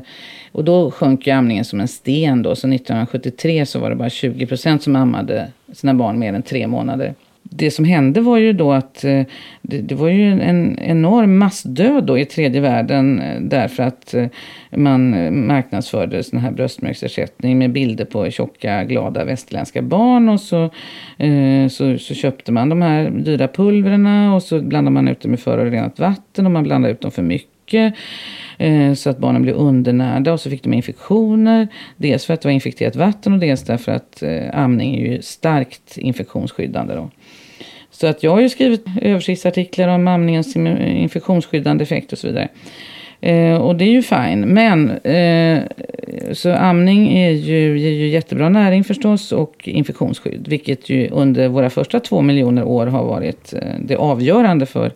och 0.51 0.63
då 0.63 0.91
sjönk 0.91 1.27
ju 1.27 1.33
amningen 1.33 1.65
som 1.65 1.79
en 1.79 1.87
sten 1.87 2.43
då. 2.43 2.55
Så 2.55 2.67
1973 2.67 3.65
så 3.65 3.79
var 3.79 3.89
det 3.89 3.95
bara 3.95 4.09
20 4.09 4.45
procent 4.45 4.83
som 4.83 4.95
ammade 4.95 5.47
sina 5.73 5.93
barn 5.93 6.19
mer 6.19 6.33
än 6.33 6.43
tre 6.43 6.67
månader 6.67 7.13
det 7.49 7.71
som 7.71 7.85
hände 7.85 8.21
var 8.21 8.37
ju 8.37 8.53
då 8.53 8.71
att 8.71 9.03
eh, 9.03 9.21
det, 9.61 9.81
det 9.81 9.95
var 9.95 10.07
ju 10.07 10.41
en 10.41 10.79
enorm 10.79 11.37
massdöd 11.37 12.03
då 12.03 12.17
i 12.17 12.25
tredje 12.25 12.61
världen 12.61 13.21
eh, 13.21 13.41
därför 13.41 13.83
att 13.83 14.13
eh, 14.13 14.27
man 14.71 15.09
marknadsförde 15.47 16.23
sån 16.23 16.39
här 16.39 16.51
bröstmjölksersättning 16.51 17.57
med 17.57 17.71
bilder 17.71 18.05
på 18.05 18.29
tjocka, 18.29 18.83
glada 18.83 19.25
västerländska 19.25 19.81
barn 19.81 20.29
och 20.29 20.41
så, 20.41 20.69
så, 21.69 21.97
så 21.97 22.13
köpte 22.13 22.51
man 22.51 22.69
de 22.69 22.81
här 22.81 23.09
dyra 23.09 23.47
pulverna 23.47 24.35
och 24.35 24.43
så 24.43 24.61
blandade 24.61 24.93
man 24.93 25.07
ut 25.07 25.21
dem 25.21 25.33
i 25.33 25.37
förorenat 25.37 25.99
vatten 25.99 26.45
och 26.45 26.51
man 26.51 26.63
blandade 26.63 26.93
ut 26.93 27.01
dem 27.01 27.11
för 27.11 27.21
mycket 27.21 27.54
eh, 27.73 28.93
så 28.93 29.09
att 29.09 29.17
barnen 29.17 29.41
blev 29.41 29.55
undernärda 29.55 30.33
och 30.33 30.39
så 30.39 30.49
fick 30.49 30.63
de 30.63 30.73
infektioner. 30.73 31.67
Dels 31.97 32.25
för 32.25 32.33
att 32.33 32.41
det 32.41 32.47
var 32.47 32.53
infekterat 32.53 32.95
vatten 32.95 33.33
och 33.33 33.39
dels 33.39 33.63
därför 33.63 33.91
att 33.91 34.23
eh, 34.23 34.43
amning 34.53 34.95
är 34.95 35.05
ju 35.05 35.21
starkt 35.21 35.97
infektionsskyddande. 35.97 36.95
Då. 36.95 37.09
Så 37.91 38.07
att 38.07 38.23
jag 38.23 38.31
har 38.31 38.41
ju 38.41 38.49
skrivit 38.49 38.85
översiktsartiklar 39.01 39.87
om 39.87 40.07
amningens 40.07 40.55
infektionsskyddande 40.55 41.83
effekt 41.83 42.11
och 42.11 42.17
så 42.17 42.27
vidare. 42.27 42.49
Eh, 43.21 43.55
och 43.55 43.75
det 43.75 43.85
är 43.85 43.89
ju 43.89 44.01
fine. 44.01 44.41
Men 44.41 44.91
eh, 44.91 45.63
så 46.33 46.53
amning 46.53 47.17
är 47.17 47.31
ju, 47.31 47.79
ger 47.79 47.91
ju 47.91 48.07
jättebra 48.07 48.49
näring 48.49 48.83
förstås 48.83 49.31
och 49.31 49.67
infektionsskydd. 49.67 50.47
Vilket 50.47 50.89
ju 50.89 51.09
under 51.09 51.47
våra 51.47 51.69
första 51.69 51.99
två 51.99 52.21
miljoner 52.21 52.63
år 52.63 52.87
har 52.87 53.03
varit 53.03 53.53
eh, 53.53 53.59
det 53.79 53.95
avgörande 53.95 54.65
för 54.65 54.91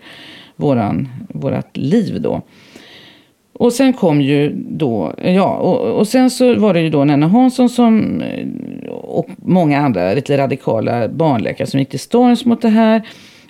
våran, 0.59 1.07
vårat 1.29 1.77
liv 1.77 2.21
då. 2.21 2.41
Och 3.53 3.73
sen 3.73 3.93
kom 3.93 4.21
ju 4.21 4.53
då, 4.55 5.13
ja, 5.23 5.55
och, 5.55 5.99
och 5.99 6.07
sen 6.07 6.29
så 6.29 6.55
var 6.55 6.73
det 6.73 6.81
ju 6.81 6.89
då 6.89 7.03
Nenna 7.03 7.27
Hansson 7.27 7.69
som, 7.69 8.21
eh, 8.21 8.47
och 8.89 9.29
många 9.37 9.79
andra 9.79 10.13
lite 10.13 10.37
radikala 10.37 11.07
barnläkare 11.07 11.67
som 11.67 11.79
gick 11.79 11.89
till 11.89 11.99
storms 11.99 12.45
mot 12.45 12.61
det 12.61 12.69
här. 12.69 13.01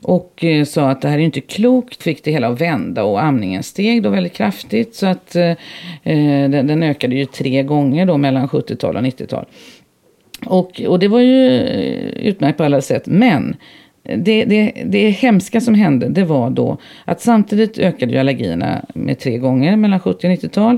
Och 0.02 0.43
eh, 0.43 0.65
sa 0.65 0.89
att 0.89 1.02
det 1.02 1.08
här 1.08 1.15
är 1.15 1.19
ju 1.19 1.26
inte 1.26 1.41
klokt, 1.41 2.04
fick 2.04 2.24
det 2.24 2.32
hela 2.32 2.48
att 2.48 2.62
vända 2.62 3.04
och 3.04 3.24
amningen 3.24 3.63
steg 3.63 4.04
då 4.04 4.10
väldigt 4.10 4.34
kraftigt. 4.34 4.95
Så 4.95 5.06
att 5.06 5.36
eh, 5.36 5.50
eh 6.04 6.50
den, 6.50 6.67
den 6.67 6.84
ökade 6.84 7.15
ju 7.15 7.26
tre 7.26 7.63
gånger 7.63 8.06
då 8.06 8.17
mellan 8.17 8.48
70-tal 8.48 8.95
och 8.95 9.04
90-tal. 9.04 9.45
Och, 10.45 10.82
och 10.82 11.00
det 11.00 11.08
var 11.08 11.19
ju 11.19 11.58
eh, 11.58 12.28
utmärkt 12.28 12.58
på 12.58 12.63
alla 12.63 12.82
sätt. 12.82 13.04
Men 13.06 13.56
det, 14.17 14.45
det, 14.45 14.84
det 14.86 15.10
hemska 15.10 15.62
som 15.62 15.74
hände 15.74 16.10
det 16.10 16.24
var 16.24 16.50
då 16.50 16.78
att 17.06 17.22
samtidigt 17.22 17.78
ökade 17.78 18.12
ju 18.12 18.17
allergierna 18.17 18.86
med 18.93 19.19
tre 19.19 19.38
gånger 19.38 19.76
mellan 19.76 20.00
70 20.00 20.28
och 20.28 20.34
90-tal. 20.34 20.78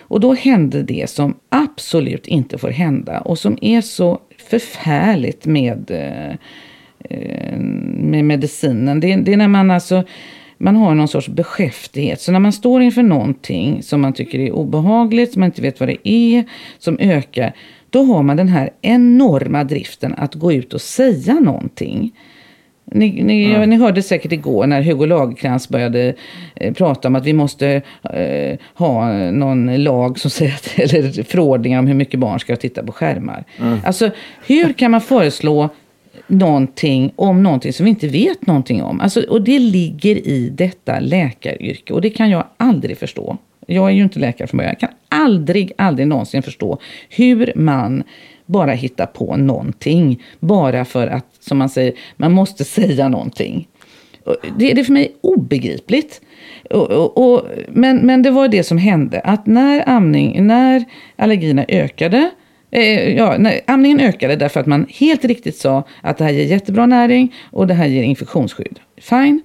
Och 0.00 0.20
då 0.20 0.34
hände 0.34 0.82
det 0.82 1.10
som 1.10 1.34
absolut 1.48 2.26
inte 2.26 2.58
får 2.58 2.70
hända 2.70 3.20
och 3.20 3.38
som 3.38 3.58
är 3.60 3.80
så 3.80 4.18
förfärligt 4.50 5.46
med, 5.46 5.90
eh, 5.90 6.30
eh, 7.10 7.58
med 7.96 8.24
medicinen. 8.24 9.00
Det, 9.00 9.16
det 9.16 9.32
är 9.32 9.36
när 9.36 9.48
man 9.48 9.70
alltså 9.70 10.04
man 10.62 10.76
har 10.76 10.94
någon 10.94 11.08
sorts 11.08 11.28
beskäftighet. 11.28 12.20
Så 12.20 12.32
när 12.32 12.38
man 12.38 12.52
står 12.52 12.82
inför 12.82 13.02
någonting 13.02 13.82
som 13.82 14.00
man 14.00 14.12
tycker 14.12 14.38
är 14.38 14.52
obehagligt, 14.52 15.32
som 15.32 15.40
man 15.40 15.46
inte 15.46 15.62
vet 15.62 15.80
vad 15.80 15.88
det 15.88 16.08
är, 16.08 16.44
som 16.78 16.98
ökar, 17.00 17.54
då 17.90 18.02
har 18.02 18.22
man 18.22 18.36
den 18.36 18.48
här 18.48 18.70
enorma 18.80 19.64
driften 19.64 20.14
att 20.16 20.34
gå 20.34 20.52
ut 20.52 20.74
och 20.74 20.80
säga 20.80 21.34
någonting. 21.34 22.12
Ni, 22.92 23.22
ni, 23.22 23.66
ni 23.66 23.76
hörde 23.76 24.02
säkert 24.02 24.32
igår 24.32 24.66
när 24.66 24.82
Hugo 24.82 25.06
Lagercrantz 25.06 25.68
började 25.68 26.14
eh, 26.54 26.72
prata 26.74 27.08
om 27.08 27.16
att 27.16 27.26
vi 27.26 27.32
måste 27.32 27.82
eh, 28.14 28.58
ha 28.74 29.12
någon 29.30 29.82
lag 29.84 30.18
som 30.18 30.30
säger 30.30 30.52
att, 30.52 30.78
eller 30.94 31.22
förordningar 31.22 31.78
om 31.78 31.86
hur 31.86 31.94
mycket 31.94 32.20
barn 32.20 32.40
ska 32.40 32.56
titta 32.56 32.82
på 32.82 32.92
skärmar. 32.92 33.44
Alltså 33.84 34.10
hur 34.46 34.72
kan 34.72 34.90
man 34.90 35.00
föreslå 35.00 35.68
någonting 36.26 37.12
om 37.16 37.42
någonting 37.42 37.72
som 37.72 37.84
vi 37.84 37.90
inte 37.90 38.08
vet 38.08 38.46
någonting 38.46 38.82
om? 38.82 39.00
Alltså, 39.00 39.20
och 39.28 39.42
det 39.42 39.58
ligger 39.58 40.28
i 40.28 40.50
detta 40.54 41.00
läkaryrke 41.00 41.92
och 41.92 42.00
det 42.00 42.10
kan 42.10 42.30
jag 42.30 42.44
aldrig 42.56 42.98
förstå. 42.98 43.36
Jag 43.66 43.88
är 43.88 43.94
ju 43.94 44.02
inte 44.02 44.18
läkare 44.18 44.48
från 44.48 44.58
början. 44.58 44.74
Jag 44.80 44.90
kan 44.90 44.98
aldrig, 45.08 45.72
aldrig 45.78 46.08
någonsin 46.08 46.42
förstå 46.42 46.78
hur 47.08 47.52
man 47.56 48.02
bara 48.50 48.72
hitta 48.72 49.06
på 49.06 49.36
någonting. 49.36 50.22
Bara 50.40 50.84
för 50.84 51.06
att, 51.06 51.26
som 51.40 51.58
man 51.58 51.68
säger, 51.68 51.92
man 52.16 52.32
måste 52.32 52.64
säga 52.80 53.08
någonting. 53.08 53.68
Det, 54.58 54.72
det 54.74 54.80
är 54.80 54.84
för 54.84 54.92
mig 54.92 55.14
obegripligt. 55.20 56.20
Och, 56.70 56.90
och, 56.90 57.32
och, 57.32 57.46
men, 57.68 57.96
men 57.96 58.22
det 58.22 58.30
var 58.30 58.48
det 58.48 58.62
som 58.62 58.78
hände. 58.78 59.20
Att 59.20 59.46
när, 59.46 59.88
amning, 59.88 60.46
när 60.46 60.84
allergierna 61.16 61.64
ökade 61.68 62.30
Eh, 62.70 63.16
ja, 63.16 63.38
amningen 63.66 64.00
ökade 64.00 64.36
därför 64.36 64.60
att 64.60 64.66
man 64.66 64.86
helt 64.88 65.24
riktigt 65.24 65.56
sa 65.56 65.84
att 66.00 66.18
det 66.18 66.24
här 66.24 66.30
ger 66.30 66.44
jättebra 66.44 66.86
näring 66.86 67.34
och 67.50 67.66
det 67.66 67.74
här 67.74 67.86
ger 67.86 68.02
infektionsskydd. 68.02 68.80
Fine. 69.00 69.42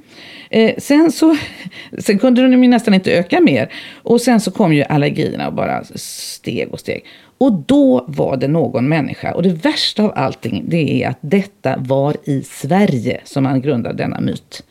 Eh, 0.50 0.76
sen, 0.78 1.12
så, 1.12 1.36
sen 1.98 2.20
kunde 2.20 2.42
de 2.42 2.64
ju 2.64 2.70
nästan 2.70 2.94
inte 2.94 3.12
öka 3.12 3.42
mer. 3.42 3.74
Och 3.94 4.22
sen 4.22 4.40
så 4.40 4.52
kom 4.52 4.74
ju 4.74 4.84
allergierna 4.84 5.48
och 5.48 5.54
bara 5.54 5.84
steg 5.96 6.68
och 6.72 6.80
steg. 6.80 7.06
Och 7.38 7.54
då 7.54 8.06
var 8.08 8.38
det 8.38 8.48
någon 8.48 8.88
människa, 8.88 9.34
och 9.34 9.44
det 9.44 9.50
värsta 9.50 10.04
av 10.04 10.12
allting 10.16 10.66
det 10.68 11.04
är 11.04 11.10
att 11.10 11.18
detta 11.22 11.76
var 11.78 12.16
i 12.24 12.42
Sverige 12.44 13.22
som 13.24 13.44
man 13.44 13.62
grundade 13.62 13.96
denna 13.96 14.22
myt. 14.22 14.64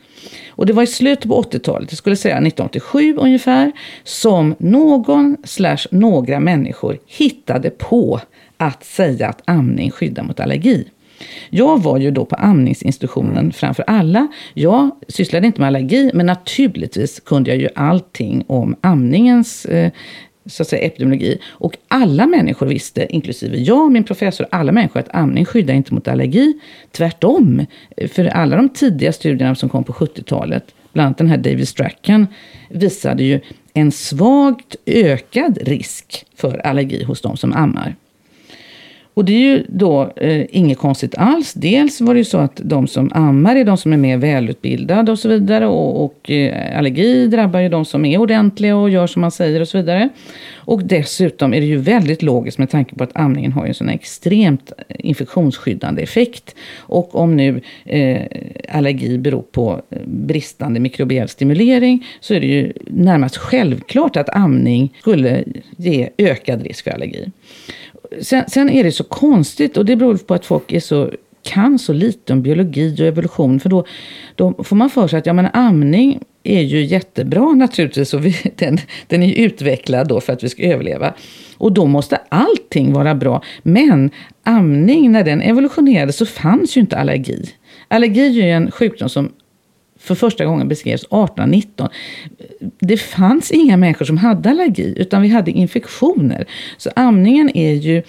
Och 0.49 0.65
det 0.65 0.73
var 0.73 0.83
i 0.83 0.87
slutet 0.87 1.27
på 1.27 1.41
80-talet, 1.41 1.91
jag 1.91 1.97
skulle 1.97 2.15
säga 2.15 2.35
1987 2.35 3.15
ungefär, 3.17 3.71
som 4.03 4.55
någon 4.57 5.37
slash 5.43 5.77
några 5.91 6.39
människor 6.39 6.97
hittade 7.07 7.69
på 7.69 8.19
att 8.57 8.83
säga 8.83 9.27
att 9.29 9.41
amning 9.45 9.91
skyddar 9.91 10.23
mot 10.23 10.39
allergi. 10.39 10.87
Jag 11.49 11.83
var 11.83 11.97
ju 11.97 12.11
då 12.11 12.25
på 12.25 12.35
amningsinstitutionen 12.35 13.51
framför 13.51 13.83
alla. 13.87 14.27
Jag 14.53 14.89
sysslade 15.07 15.47
inte 15.47 15.61
med 15.61 15.67
allergi, 15.67 16.11
men 16.13 16.25
naturligtvis 16.25 17.19
kunde 17.19 17.49
jag 17.49 17.59
ju 17.59 17.69
allting 17.75 18.43
om 18.47 18.75
amningens 18.81 19.65
eh, 19.65 19.91
så 20.45 20.63
att 20.63 20.67
säga, 20.67 20.85
epidemiologi. 20.85 21.37
Och 21.47 21.77
alla 21.87 22.27
människor 22.27 22.65
visste, 22.65 23.15
inklusive 23.15 23.57
jag, 23.57 23.91
min 23.91 24.03
professor, 24.03 24.47
alla 24.51 24.71
människor 24.71 24.99
att 24.99 25.15
amning 25.15 25.45
skyddar 25.45 25.73
inte 25.73 25.93
mot 25.93 26.07
allergi. 26.07 26.53
Tvärtom. 26.91 27.65
För 28.11 28.25
alla 28.25 28.55
de 28.55 28.69
tidiga 28.69 29.13
studierna 29.13 29.55
som 29.55 29.69
kom 29.69 29.83
på 29.83 29.93
70-talet, 29.93 30.65
bland 30.93 31.05
annat 31.05 31.17
den 31.17 31.27
här 31.27 31.37
David 31.37 31.67
Strachan, 31.67 32.27
visade 32.69 33.23
ju 33.23 33.39
en 33.73 33.91
svagt 33.91 34.75
ökad 34.85 35.57
risk 35.61 36.25
för 36.35 36.57
allergi 36.57 37.03
hos 37.03 37.21
de 37.21 37.37
som 37.37 37.53
ammar. 37.53 37.95
Och 39.15 39.25
det 39.25 39.33
är 39.33 39.39
ju 39.39 39.63
då 39.67 40.13
eh, 40.15 40.45
inget 40.49 40.77
konstigt 40.77 41.15
alls. 41.17 41.53
Dels 41.53 42.01
var 42.01 42.13
det 42.13 42.17
ju 42.17 42.25
så 42.25 42.37
att 42.37 42.61
de 42.63 42.87
som 42.87 43.11
ammar 43.13 43.55
är 43.55 43.65
de 43.65 43.77
som 43.77 43.93
är 43.93 43.97
mer 43.97 44.17
välutbildade 44.17 45.11
och 45.11 45.19
så 45.19 45.29
vidare. 45.29 45.67
Och, 45.67 46.05
och 46.05 46.31
eh, 46.31 46.77
allergi 46.77 47.27
drabbar 47.27 47.59
ju 47.59 47.69
de 47.69 47.85
som 47.85 48.05
är 48.05 48.17
ordentliga 48.17 48.77
och 48.77 48.89
gör 48.89 49.07
som 49.07 49.21
man 49.21 49.31
säger 49.31 49.61
och 49.61 49.67
så 49.67 49.77
vidare. 49.77 50.09
Och 50.55 50.83
dessutom 50.83 51.53
är 51.53 51.59
det 51.59 51.65
ju 51.65 51.77
väldigt 51.77 52.21
logiskt 52.21 52.57
med 52.57 52.69
tanke 52.69 52.95
på 52.95 53.03
att 53.03 53.09
amningen 53.13 53.51
har 53.51 53.63
ju 53.63 53.67
en 53.67 53.73
sån 53.73 53.89
extremt 53.89 54.71
eh, 54.77 54.95
infektionsskyddande 54.99 56.01
effekt. 56.01 56.55
Och 56.77 57.15
om 57.15 57.35
nu 57.35 57.61
eh, 57.85 58.21
allergi 58.69 59.17
beror 59.17 59.41
på 59.41 59.81
eh, 59.89 59.97
bristande 60.05 60.79
mikrobiell 60.79 61.29
stimulering 61.29 62.05
så 62.19 62.33
är 62.33 62.39
det 62.39 62.47
ju 62.47 62.73
närmast 62.87 63.37
självklart 63.37 64.17
att 64.17 64.29
amning 64.29 64.93
skulle 64.99 65.43
ge 65.77 66.09
ökad 66.17 66.61
risk 66.61 66.83
för 66.83 66.91
allergi. 66.91 67.31
Sen, 68.21 68.43
sen, 68.47 68.69
är 68.69 68.83
det 68.83 68.91
så 68.91 69.03
konstigt 69.03 69.77
och 69.77 69.85
det 69.85 69.95
beror 69.95 70.17
på 70.17 70.33
att 70.33 70.45
folk 70.45 70.71
är 70.71 70.79
så, 70.79 71.11
kan 71.43 71.79
så 71.79 71.93
lite 71.93 72.33
om 72.33 72.41
biologi 72.41 72.95
och 73.01 73.05
evolution. 73.05 73.59
För 73.59 73.69
då, 73.69 73.85
då 74.35 74.63
får 74.63 74.75
man 74.75 74.89
för 74.89 75.07
sig 75.07 75.19
att 75.19 75.25
ja, 75.25 75.33
men 75.33 75.47
amning 75.53 76.19
är 76.43 76.61
ju 76.61 76.83
jättebra 76.83 77.51
naturligtvis 77.55 78.13
och 78.13 78.25
vi, 78.25 78.35
den, 78.55 78.77
den 79.07 79.23
är 79.23 79.33
utvecklad 79.33 80.07
då 80.07 80.21
för 80.21 80.33
att 80.33 80.43
vi 80.43 80.49
ska 80.49 80.63
överleva. 80.63 81.13
Och 81.57 81.71
då 81.71 81.85
måste 81.85 82.19
allting 82.29 82.93
vara 82.93 83.15
bra. 83.15 83.43
Men 83.63 84.09
amning, 84.43 85.11
när 85.11 85.23
den 85.23 85.41
evolutionerade 85.41 86.13
så 86.13 86.25
fanns 86.25 86.77
ju 86.77 86.81
inte 86.81 86.97
allergi. 86.97 87.49
Allergi 87.87 88.41
är 88.41 88.45
ju 88.45 88.51
en 88.51 88.71
sjukdom 88.71 89.09
som 89.09 89.31
för 90.05 90.15
första 90.15 90.45
gången 90.45 90.67
beskrevs 90.67 91.03
1819. 91.03 91.89
Det 92.79 92.97
fanns 92.97 93.51
inga 93.51 93.77
människor 93.77 94.05
som 94.05 94.17
hade 94.17 94.49
allergi, 94.49 94.93
utan 94.97 95.21
vi 95.21 95.27
hade 95.27 95.51
infektioner. 95.51 96.45
Så 96.77 96.91
amningen 96.95 97.57
är 97.57 97.73
ju 97.73 98.03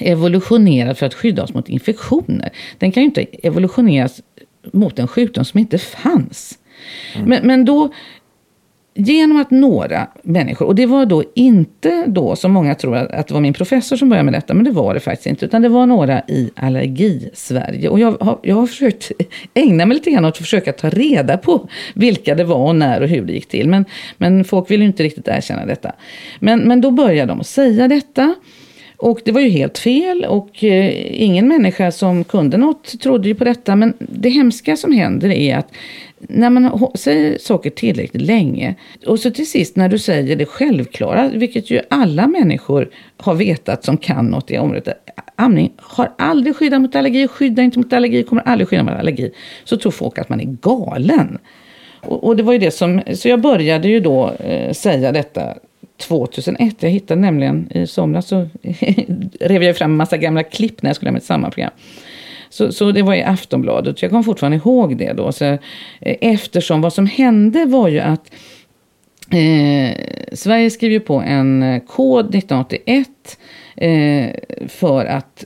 evolutionerad 0.00 0.98
för 0.98 1.06
att 1.06 1.14
skydda 1.14 1.42
oss 1.42 1.54
mot 1.54 1.68
infektioner. 1.68 2.50
Den 2.78 2.92
kan 2.92 3.02
ju 3.02 3.04
inte 3.04 3.22
evolutioneras 3.22 4.20
mot 4.72 4.98
en 4.98 5.08
sjukdom 5.08 5.44
som 5.44 5.60
inte 5.60 5.78
fanns. 5.78 6.58
Mm. 7.14 7.28
Men, 7.28 7.46
men 7.46 7.64
då 7.64 7.92
genom 8.94 9.36
att 9.40 9.50
några 9.50 10.06
människor, 10.22 10.66
och 10.66 10.74
det 10.74 10.86
var 10.86 11.06
då 11.06 11.24
inte 11.34 12.04
då 12.06 12.36
som 12.36 12.52
många 12.52 12.74
tror 12.74 12.96
att 12.96 13.26
det 13.26 13.34
var 13.34 13.40
min 13.40 13.54
professor 13.54 13.96
som 13.96 14.08
började 14.08 14.24
med 14.24 14.34
detta, 14.34 14.54
men 14.54 14.64
det 14.64 14.70
var 14.70 14.94
det 14.94 15.00
faktiskt 15.00 15.26
inte, 15.26 15.44
utan 15.44 15.62
det 15.62 15.68
var 15.68 15.86
några 15.86 16.22
i 16.28 16.50
Allergi-Sverige. 16.56 17.88
Och 17.88 18.00
jag 18.00 18.16
har, 18.20 18.38
jag 18.42 18.56
har 18.56 18.66
försökt 18.66 19.12
ägna 19.54 19.86
mig 19.86 19.94
lite 19.94 20.10
grann 20.10 20.24
åt 20.24 20.34
att 20.34 20.38
försöka 20.38 20.72
ta 20.72 20.90
reda 20.90 21.38
på 21.38 21.68
vilka 21.94 22.34
det 22.34 22.44
var 22.44 22.68
och 22.68 22.76
när 22.76 23.00
och 23.00 23.08
hur 23.08 23.22
det 23.24 23.32
gick 23.32 23.48
till. 23.48 23.68
Men, 23.68 23.84
men 24.16 24.44
folk 24.44 24.70
vill 24.70 24.80
ju 24.80 24.86
inte 24.86 25.02
riktigt 25.02 25.28
erkänna 25.28 25.66
detta. 25.66 25.92
Men, 26.40 26.60
men 26.60 26.80
då 26.80 26.90
började 26.90 27.32
de 27.32 27.44
säga 27.44 27.88
detta. 27.88 28.34
Och 28.96 29.20
det 29.24 29.32
var 29.32 29.40
ju 29.40 29.48
helt 29.48 29.78
fel 29.78 30.24
och 30.24 30.64
eh, 30.64 31.22
ingen 31.22 31.48
människa 31.48 31.92
som 31.92 32.24
kunde 32.24 32.56
något 32.56 33.00
trodde 33.00 33.28
ju 33.28 33.34
på 33.34 33.44
detta. 33.44 33.76
Men 33.76 33.94
det 33.98 34.28
hemska 34.28 34.76
som 34.76 34.92
händer 34.92 35.30
är 35.30 35.56
att 35.56 35.68
när 36.28 36.50
man 36.50 36.90
säger 36.94 37.38
saker 37.38 37.70
tillräckligt 37.70 38.22
länge 38.22 38.74
och 39.06 39.20
så 39.20 39.30
till 39.30 39.50
sist 39.50 39.76
när 39.76 39.88
du 39.88 39.98
säger 39.98 40.36
det 40.36 40.46
självklara, 40.46 41.28
vilket 41.34 41.70
ju 41.70 41.80
alla 41.90 42.26
människor 42.26 42.90
har 43.16 43.34
vetat 43.34 43.84
som 43.84 43.96
kan 43.96 44.26
något 44.26 44.50
i 44.50 44.58
området. 44.58 44.88
Amning 45.36 45.72
har 45.76 46.12
aldrig 46.18 46.56
skyddat 46.56 46.80
mot 46.80 46.96
allergi, 46.96 47.28
skyddar 47.28 47.62
inte 47.62 47.78
mot 47.78 47.92
allergi, 47.92 48.22
kommer 48.22 48.42
aldrig 48.42 48.68
skydda 48.68 48.82
mot 48.82 48.94
allergi. 48.94 49.30
Så 49.64 49.76
tror 49.76 49.92
folk 49.92 50.18
att 50.18 50.28
man 50.28 50.40
är 50.40 50.44
galen. 50.44 51.38
Och, 52.00 52.24
och 52.24 52.36
det 52.36 52.42
var 52.42 52.52
ju 52.52 52.58
det 52.58 52.70
som, 52.70 53.02
så 53.14 53.28
jag 53.28 53.40
började 53.40 53.88
ju 53.88 54.00
då 54.00 54.30
eh, 54.30 54.72
säga 54.72 55.12
detta 55.12 55.54
2001. 55.96 56.82
Jag 56.82 56.90
hittade 56.90 57.20
nämligen 57.20 57.68
i 57.70 57.86
somras 57.86 58.28
så 58.28 58.48
rev 59.40 59.62
jag 59.62 59.76
fram 59.76 59.90
en 59.90 59.96
massa 59.96 60.16
gamla 60.16 60.42
klipp 60.42 60.82
när 60.82 60.88
jag 60.88 60.96
skulle 60.96 61.08
ha 61.10 61.14
mitt 61.14 61.24
sammanprogram. 61.24 61.70
Så, 62.54 62.72
så 62.72 62.92
det 62.92 63.02
var 63.02 63.14
i 63.14 63.22
Aftonbladet. 63.22 64.02
Jag 64.02 64.10
kommer 64.10 64.22
fortfarande 64.22 64.56
ihåg 64.56 64.96
det 64.96 65.12
då. 65.12 65.32
Så, 65.32 65.44
eh, 65.44 65.58
eftersom 66.00 66.80
vad 66.80 66.92
som 66.92 67.06
hände 67.06 67.64
var 67.64 67.88
ju 67.88 68.00
att 68.00 68.30
eh, 69.30 69.96
Sverige 70.32 70.70
skrev 70.70 70.92
ju 70.92 71.00
på 71.00 71.14
en 71.14 71.62
eh, 71.62 71.82
kod 71.82 72.34
1981 72.34 73.08
eh, 73.76 74.26
för 74.68 75.04
att 75.04 75.44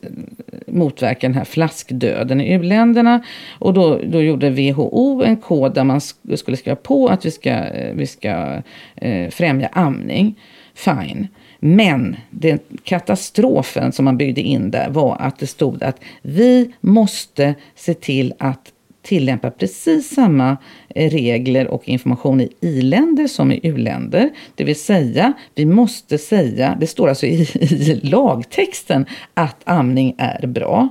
motverka 0.66 1.27
den 1.27 1.37
här 1.37 1.44
flaskdöden 1.44 2.40
i 2.40 2.53
u-länderna. 2.53 3.23
Och 3.59 3.75
då, 3.75 4.01
då 4.05 4.23
gjorde 4.23 4.51
WHO 4.51 5.23
en 5.27 5.37
kod 5.37 5.75
där 5.75 5.85
man 5.85 6.01
skulle 6.01 6.57
skriva 6.57 6.77
på 6.77 7.09
att 7.09 7.27
vi 7.27 7.31
ska, 7.31 7.51
eh, 7.51 7.94
vi 7.94 8.07
ska 8.07 8.62
eh, 8.97 9.31
främja 9.31 9.68
amning. 9.73 10.35
Fine. 10.75 11.29
Men 11.59 12.16
den 12.31 12.59
katastrofen 12.85 13.92
som 13.92 14.05
man 14.05 14.16
byggde 14.16 14.40
in 14.40 14.71
där 14.71 14.90
var 14.90 15.16
att 15.16 15.38
det 15.38 15.47
stod 15.47 15.83
att 15.83 16.01
vi 16.23 16.73
måste 16.81 17.55
se 17.75 17.94
till 17.94 18.35
att 18.38 18.73
tillämpa 19.03 19.51
precis 19.51 20.14
samma 20.14 20.57
eh, 20.88 21.11
regler 21.11 21.68
och 21.68 21.88
information 21.88 22.40
i 22.40 22.49
i-länder 22.61 23.27
som 23.27 23.53
i 23.53 23.61
u-länder. 23.62 24.31
Det 24.55 24.64
vill 24.64 24.81
säga, 24.81 25.33
vi 25.55 25.66
måste 25.66 26.18
säga, 26.18 26.77
det 26.81 26.87
står 26.87 27.09
alltså 27.09 27.27
i, 27.27 27.49
i 27.61 28.01
lagtexten, 28.03 29.07
att 29.35 29.57
amning 29.64 30.14
är 30.18 30.47
bra 30.47 30.88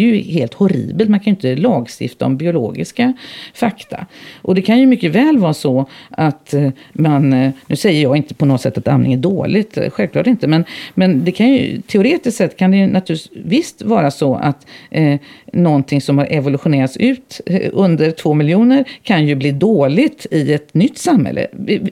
det 0.00 0.04
är 0.04 0.14
ju 0.14 0.32
helt 0.32 0.54
horribelt. 0.54 1.10
Man 1.10 1.20
kan 1.20 1.24
ju 1.24 1.30
inte 1.30 1.56
lagstifta 1.56 2.26
om 2.26 2.36
biologiska 2.36 3.12
fakta. 3.54 4.06
Och 4.42 4.54
det 4.54 4.62
kan 4.62 4.78
ju 4.78 4.86
mycket 4.86 5.14
väl 5.14 5.38
vara 5.38 5.54
så 5.54 5.86
att 6.10 6.54
eh, 6.54 6.70
man, 6.92 7.32
eh, 7.32 7.50
nu 7.66 7.76
säger 7.76 8.02
jag 8.02 8.16
inte 8.16 8.34
på 8.34 8.46
något 8.46 8.60
sätt 8.60 8.78
att 8.78 8.88
amning 8.88 9.12
är 9.12 9.16
dåligt, 9.16 9.76
eh, 9.76 9.90
självklart 9.90 10.26
inte, 10.26 10.46
men, 10.46 10.64
men 10.94 11.24
det 11.24 11.32
kan 11.32 11.48
ju, 11.48 11.80
teoretiskt 11.80 12.36
sett 12.36 12.56
kan 12.56 12.70
det 12.70 12.76
ju 12.76 12.86
naturligtvis 12.86 13.30
visst 13.44 13.82
vara 13.82 14.10
så 14.10 14.34
att 14.34 14.66
eh, 14.90 15.20
någonting 15.52 16.00
som 16.00 16.18
har 16.18 16.26
evolutionerats 16.30 16.96
ut 16.96 17.40
under 17.72 18.10
två 18.10 18.34
miljoner 18.34 18.84
kan 19.02 19.26
ju 19.26 19.34
bli 19.34 19.52
dåligt 19.52 20.26
i 20.30 20.52
ett 20.52 20.74
nytt 20.74 20.98
samhälle. 20.98 21.46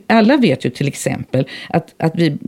Alla 0.07 0.37
vet 0.37 0.65
ju 0.65 0.71
till 0.71 0.89
exempel 0.89 1.49
att, 1.69 1.95
att 1.99 2.13
vi 2.17 2.39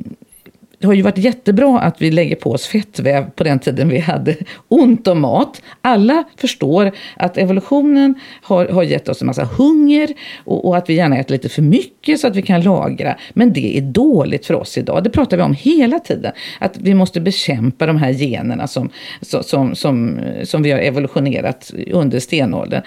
det 0.81 0.87
har 0.87 0.95
ju 0.95 1.03
varit 1.03 1.19
jättebra 1.19 1.81
att 1.81 2.03
vi 2.03 2.11
lägger 2.11 2.37
på 2.37 2.51
oss 2.51 2.67
fettväv 2.67 3.31
på 3.31 3.45
den 3.45 3.59
tiden 3.59 3.89
vi 3.89 3.99
hade 3.99 4.37
ont 4.69 5.07
om 5.07 5.21
mat. 5.21 5.63
Alla 5.81 6.25
förstår 6.37 6.93
att 7.17 7.39
evolutionen 7.39 8.15
har, 8.43 8.67
har 8.69 8.83
gett 8.83 9.09
oss 9.09 9.21
en 9.21 9.27
massa 9.27 9.45
hunger 9.45 10.09
och, 10.45 10.65
och, 10.65 10.77
att 10.77 10.91
vi 10.91 10.95
gärna 10.95 11.19
äter 11.19 11.35
lite 11.35 11.49
för 11.49 11.63
mycket 11.63 12.21
så 12.21 12.27
att 12.27 12.37
vi 12.37 12.43
kan 12.43 12.63
lagra. 12.63 13.17
Men 13.33 13.53
det 13.53 13.79
är 13.79 13.83
dåligt 13.83 14.47
för 14.47 14.55
oss 14.55 14.79
idag. 14.79 15.05
Det 15.05 15.11
pratar 15.11 15.37
vi 15.37 15.43
om 15.43 15.55
hela 15.55 15.99
tiden. 15.99 16.33
Att 16.59 16.79
vi 16.79 16.95
måste 16.95 17.21
bekämpa 17.21 17.87
de 17.87 17.97
här 17.97 18.11
generna 18.11 18.67
som, 18.67 18.91
som, 19.21 19.75
som, 19.75 20.19
som 20.45 20.63
vi 20.63 20.71
har 20.71 20.79
evolutionerat 20.79 21.73
under 21.93 22.21
stenåldern. 22.21 22.83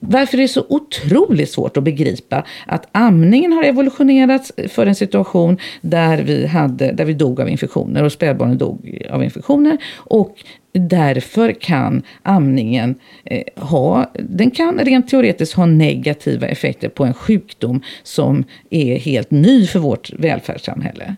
Varför 0.00 0.38
är 0.38 0.42
det 0.42 0.48
så 0.48 0.66
otroligt 0.68 1.50
svårt 1.50 1.76
att 1.76 1.84
begripa 1.84 2.44
att 2.66 2.88
amningen 2.92 3.52
har 3.52 3.62
evolutionerats 3.62 4.52
för 4.68 4.86
en 4.86 4.94
situation 4.94 5.58
där 5.80 6.22
vi, 6.22 6.46
hade, 6.46 6.92
där 6.92 7.04
vi 7.04 7.14
dog 7.26 7.40
av 7.40 7.48
infektioner 7.48 8.02
och 8.02 8.12
spädbarnen 8.12 8.58
dog 8.58 9.06
av 9.10 9.24
infektioner. 9.24 9.78
Och 9.96 10.44
därför 10.72 11.52
kan 11.52 12.02
amningen 12.22 12.94
eh, 13.24 13.42
ha, 13.56 14.12
den 14.14 14.50
kan 14.50 14.78
rent 14.78 15.08
teoretiskt 15.08 15.54
ha 15.54 15.66
negativa 15.66 16.46
effekter 16.46 16.88
på 16.88 17.04
en 17.04 17.14
sjukdom 17.14 17.82
som 18.02 18.44
är 18.70 18.98
helt 18.98 19.30
ny 19.30 19.66
för 19.66 19.78
vårt 19.78 20.12
välfärdssamhälle. 20.12 21.16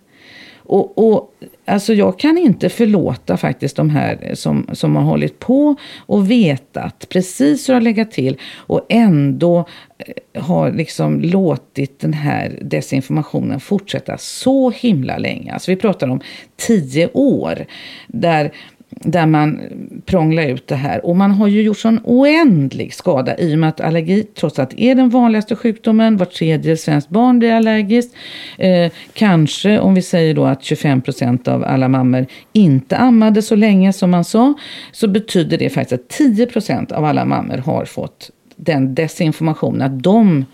Och, 0.69 1.13
och, 1.13 1.33
alltså 1.65 1.95
jag 1.95 2.19
kan 2.19 2.39
inte 2.39 2.69
förlåta 2.69 3.37
faktiskt 3.37 3.77
de 3.77 3.91
här 3.91 4.31
som, 4.35 4.69
som 4.73 4.97
har 4.97 5.03
hållit 5.03 5.39
på 5.39 5.77
och 6.07 6.31
vetat 6.31 7.07
precis 7.09 7.69
hur 7.69 7.75
det 7.75 7.77
har 7.77 7.81
legat 7.81 8.11
till 8.11 8.37
och 8.57 8.87
ändå 8.89 9.59
eh, 9.99 10.43
har 10.43 10.73
liksom 10.73 11.21
låtit 11.21 12.01
den 12.01 12.13
här 12.13 12.59
desinformationen 12.63 13.61
fortsätta 13.61 14.19
så 14.19 14.71
himla 14.71 15.19
länge. 15.19 15.53
Alltså 15.53 15.71
vi 15.71 15.77
pratar 15.77 16.09
om 16.09 16.21
tio 16.57 17.09
år 17.13 17.67
där 18.07 18.53
där 18.91 19.27
man 19.27 19.61
prånglar 20.07 20.43
ut 20.43 20.67
det 20.67 20.75
här. 20.75 21.07
Och 21.07 21.17
man 21.17 21.31
har 21.31 21.49
ju 21.49 21.63
gjort 21.63 21.79
sån 21.79 22.01
oändlig 22.05 22.95
skada 22.95 23.39
i 23.39 23.55
och 23.55 23.59
med 23.59 23.69
att 23.69 23.81
allergi 23.81 24.23
trots 24.23 24.59
allt 24.59 24.75
är 24.77 24.95
den 24.95 25.11
vanligaste 25.11 25.57
sjukdomen. 25.57 26.17
vart 26.17 26.33
tredje 26.33 26.77
svenskt 26.77 27.09
barn 27.09 27.39
blir 27.39 27.53
allergiskt. 27.53 28.15
Eh, 28.59 28.93
kanske 29.13 29.79
om 29.79 29.95
vi 29.95 30.03
säger 30.03 30.35
då 30.35 30.45
att 30.45 30.65
25 30.65 31.03
procent 31.03 31.49
av 31.49 31.65
alla 31.65 31.89
mammor 31.89 32.27
inte 32.53 32.97
ammade 32.97 33.43
så 33.43 33.57
länge 33.57 33.93
som 33.93 34.11
man 34.11 34.25
sa. 34.25 34.55
Så 34.93 35.09
betyder 35.09 35.59
det 35.59 35.71
faktiskt 35.71 36.03
att 36.03 36.09
10 36.09 36.47
procent 36.47 36.93
av 36.93 37.05
alla 37.05 37.25
mammor 37.25 37.57
har 37.57 37.85
fått 37.85 38.31
den 38.57 38.95
desinformationen 38.95 39.83
att 39.83 40.03
de 40.03 40.45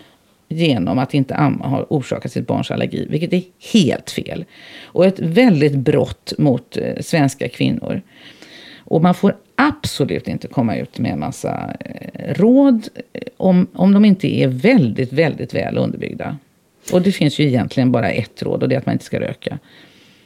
genom 0.49 0.99
att 0.99 1.15
inte 1.15 1.35
amma 1.35 1.67
har 1.67 1.87
orsakat 1.91 2.33
sitt 2.33 2.47
barns 2.47 2.71
allergi, 2.71 3.07
vilket 3.11 3.33
är 3.33 3.43
helt 3.73 4.11
fel. 4.11 4.45
Och 4.85 5.07
ett 5.07 5.19
väldigt 5.19 5.75
brott 5.75 6.33
mot 6.39 6.77
eh, 6.77 7.01
svenska 7.01 7.49
kvinnor. 7.49 8.03
Och 8.79 9.03
man 9.03 9.15
får 9.15 9.37
absolut 9.57 10.29
inte 10.29 10.49
komma 10.49 10.77
ut 10.77 10.99
med 10.99 11.13
en 11.13 11.21
massa 11.21 11.75
eh, 11.81 12.35
råd 12.35 12.89
eh, 13.13 13.23
om, 13.37 13.67
om 13.73 13.93
de 13.93 14.05
inte 14.05 14.37
är 14.37 14.49
väldigt, 14.49 15.13
väldigt 15.13 15.55
väl 15.55 15.79
underbyggda. 15.79 16.37
Och 16.93 17.03
det 17.03 17.13
finns 17.13 17.39
ju 17.39 17.45
egentligen 17.45 17.93
bara 17.93 18.11
ett 18.11 18.43
råd 18.43 18.63
och 18.63 18.69
det 18.69 18.75
är 18.75 18.79
att 18.79 18.87
man 18.87 18.93
inte 18.93 19.05
ska 19.05 19.21
röka. 19.21 19.59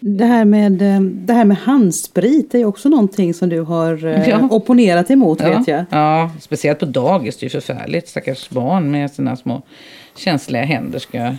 Det 0.00 0.24
här, 0.24 0.44
med, 0.44 0.82
eh, 0.82 1.00
det 1.00 1.32
här 1.32 1.44
med 1.44 1.56
handsprit 1.56 2.54
är 2.54 2.64
också 2.64 2.88
någonting 2.88 3.34
som 3.34 3.48
du 3.48 3.60
har 3.60 4.06
eh, 4.06 4.28
ja. 4.28 4.48
opponerat 4.50 5.10
emot 5.10 5.40
ja. 5.40 5.58
vet 5.58 5.68
jag. 5.68 5.84
Ja, 5.90 6.30
speciellt 6.40 6.78
på 6.78 6.86
dagis. 6.86 7.36
Det 7.36 7.44
är 7.44 7.46
ju 7.46 7.60
förfärligt. 7.60 8.08
Stackars 8.08 8.50
barn 8.50 8.90
med 8.90 9.10
sina 9.10 9.36
små 9.36 9.62
känsliga 10.16 10.62
händer 10.62 10.98
ska 10.98 11.32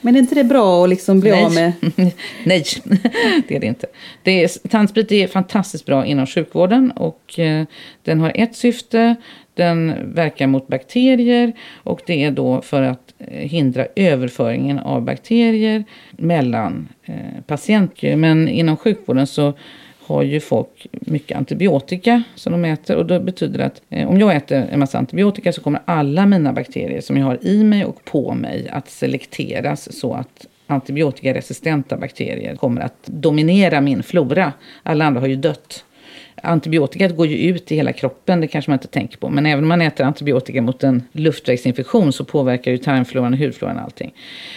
men 0.00 0.16
är 0.16 0.18
inte 0.18 0.34
det 0.34 0.44
bra 0.44 0.84
att 0.84 0.90
liksom 0.90 1.20
bli 1.20 1.30
Nej. 1.30 1.44
av 1.44 1.54
med? 1.54 1.72
Nej, 2.44 2.64
det 3.48 3.56
är 3.56 3.60
det 3.60 3.66
inte. 3.66 3.86
Det 4.22 4.44
är, 4.44 4.68
tandsprit 4.68 5.12
är 5.12 5.26
fantastiskt 5.26 5.86
bra 5.86 6.06
inom 6.06 6.26
sjukvården 6.26 6.90
och 6.90 7.38
eh, 7.38 7.64
den 8.02 8.20
har 8.20 8.32
ett 8.34 8.56
syfte. 8.56 9.14
Den 9.54 9.94
verkar 10.14 10.46
mot 10.46 10.68
bakterier 10.68 11.52
och 11.74 12.00
det 12.06 12.24
är 12.24 12.30
då 12.30 12.62
för 12.62 12.82
att 12.82 13.07
Eh, 13.20 13.48
hindra 13.48 13.86
överföringen 13.96 14.78
av 14.78 15.02
bakterier 15.02 15.84
mellan 16.10 16.88
eh, 17.04 17.14
patienter. 17.46 18.16
Men 18.16 18.48
inom 18.48 18.76
sjukvården 18.76 19.26
så 19.26 19.52
har 20.06 20.22
ju 20.22 20.40
folk 20.40 20.86
mycket 20.92 21.38
antibiotika 21.38 22.22
som 22.34 22.52
de 22.52 22.64
äter 22.64 22.96
och 22.96 23.06
det 23.06 23.20
betyder 23.20 23.58
att 23.58 23.82
eh, 23.88 24.08
om 24.08 24.20
jag 24.20 24.36
äter 24.36 24.66
en 24.72 24.80
massa 24.80 24.98
antibiotika 24.98 25.52
så 25.52 25.60
kommer 25.60 25.80
alla 25.84 26.26
mina 26.26 26.52
bakterier 26.52 27.00
som 27.00 27.16
jag 27.16 27.26
har 27.26 27.38
i 27.46 27.64
mig 27.64 27.84
och 27.84 28.04
på 28.04 28.34
mig 28.34 28.68
att 28.68 28.88
selekteras 28.90 29.98
så 30.00 30.14
att 30.14 30.46
antibiotikaresistenta 30.66 31.96
bakterier 31.96 32.56
kommer 32.56 32.80
att 32.80 33.06
dominera 33.06 33.80
min 33.80 34.02
flora. 34.02 34.52
Alla 34.82 35.04
andra 35.04 35.20
har 35.20 35.28
ju 35.28 35.36
dött 35.36 35.84
antibiotikat 36.42 37.16
går 37.16 37.26
ju 37.26 37.36
ut 37.36 37.72
i 37.72 37.76
hela 37.76 37.92
kroppen, 37.92 38.40
det 38.40 38.46
kanske 38.46 38.70
man 38.70 38.74
inte 38.76 38.88
tänker 38.88 39.18
på. 39.18 39.28
Men 39.28 39.46
även 39.46 39.64
om 39.64 39.68
man 39.68 39.80
äter 39.80 40.06
antibiotika 40.06 40.62
mot 40.62 40.84
en 40.84 41.02
luftvägsinfektion 41.12 42.12
så 42.12 42.24
påverkar 42.24 42.70
ju 42.70 42.78
tarmfloran 42.78 43.32
och 43.32 43.38
hudfloran 43.38 43.78
allting. 43.78 44.14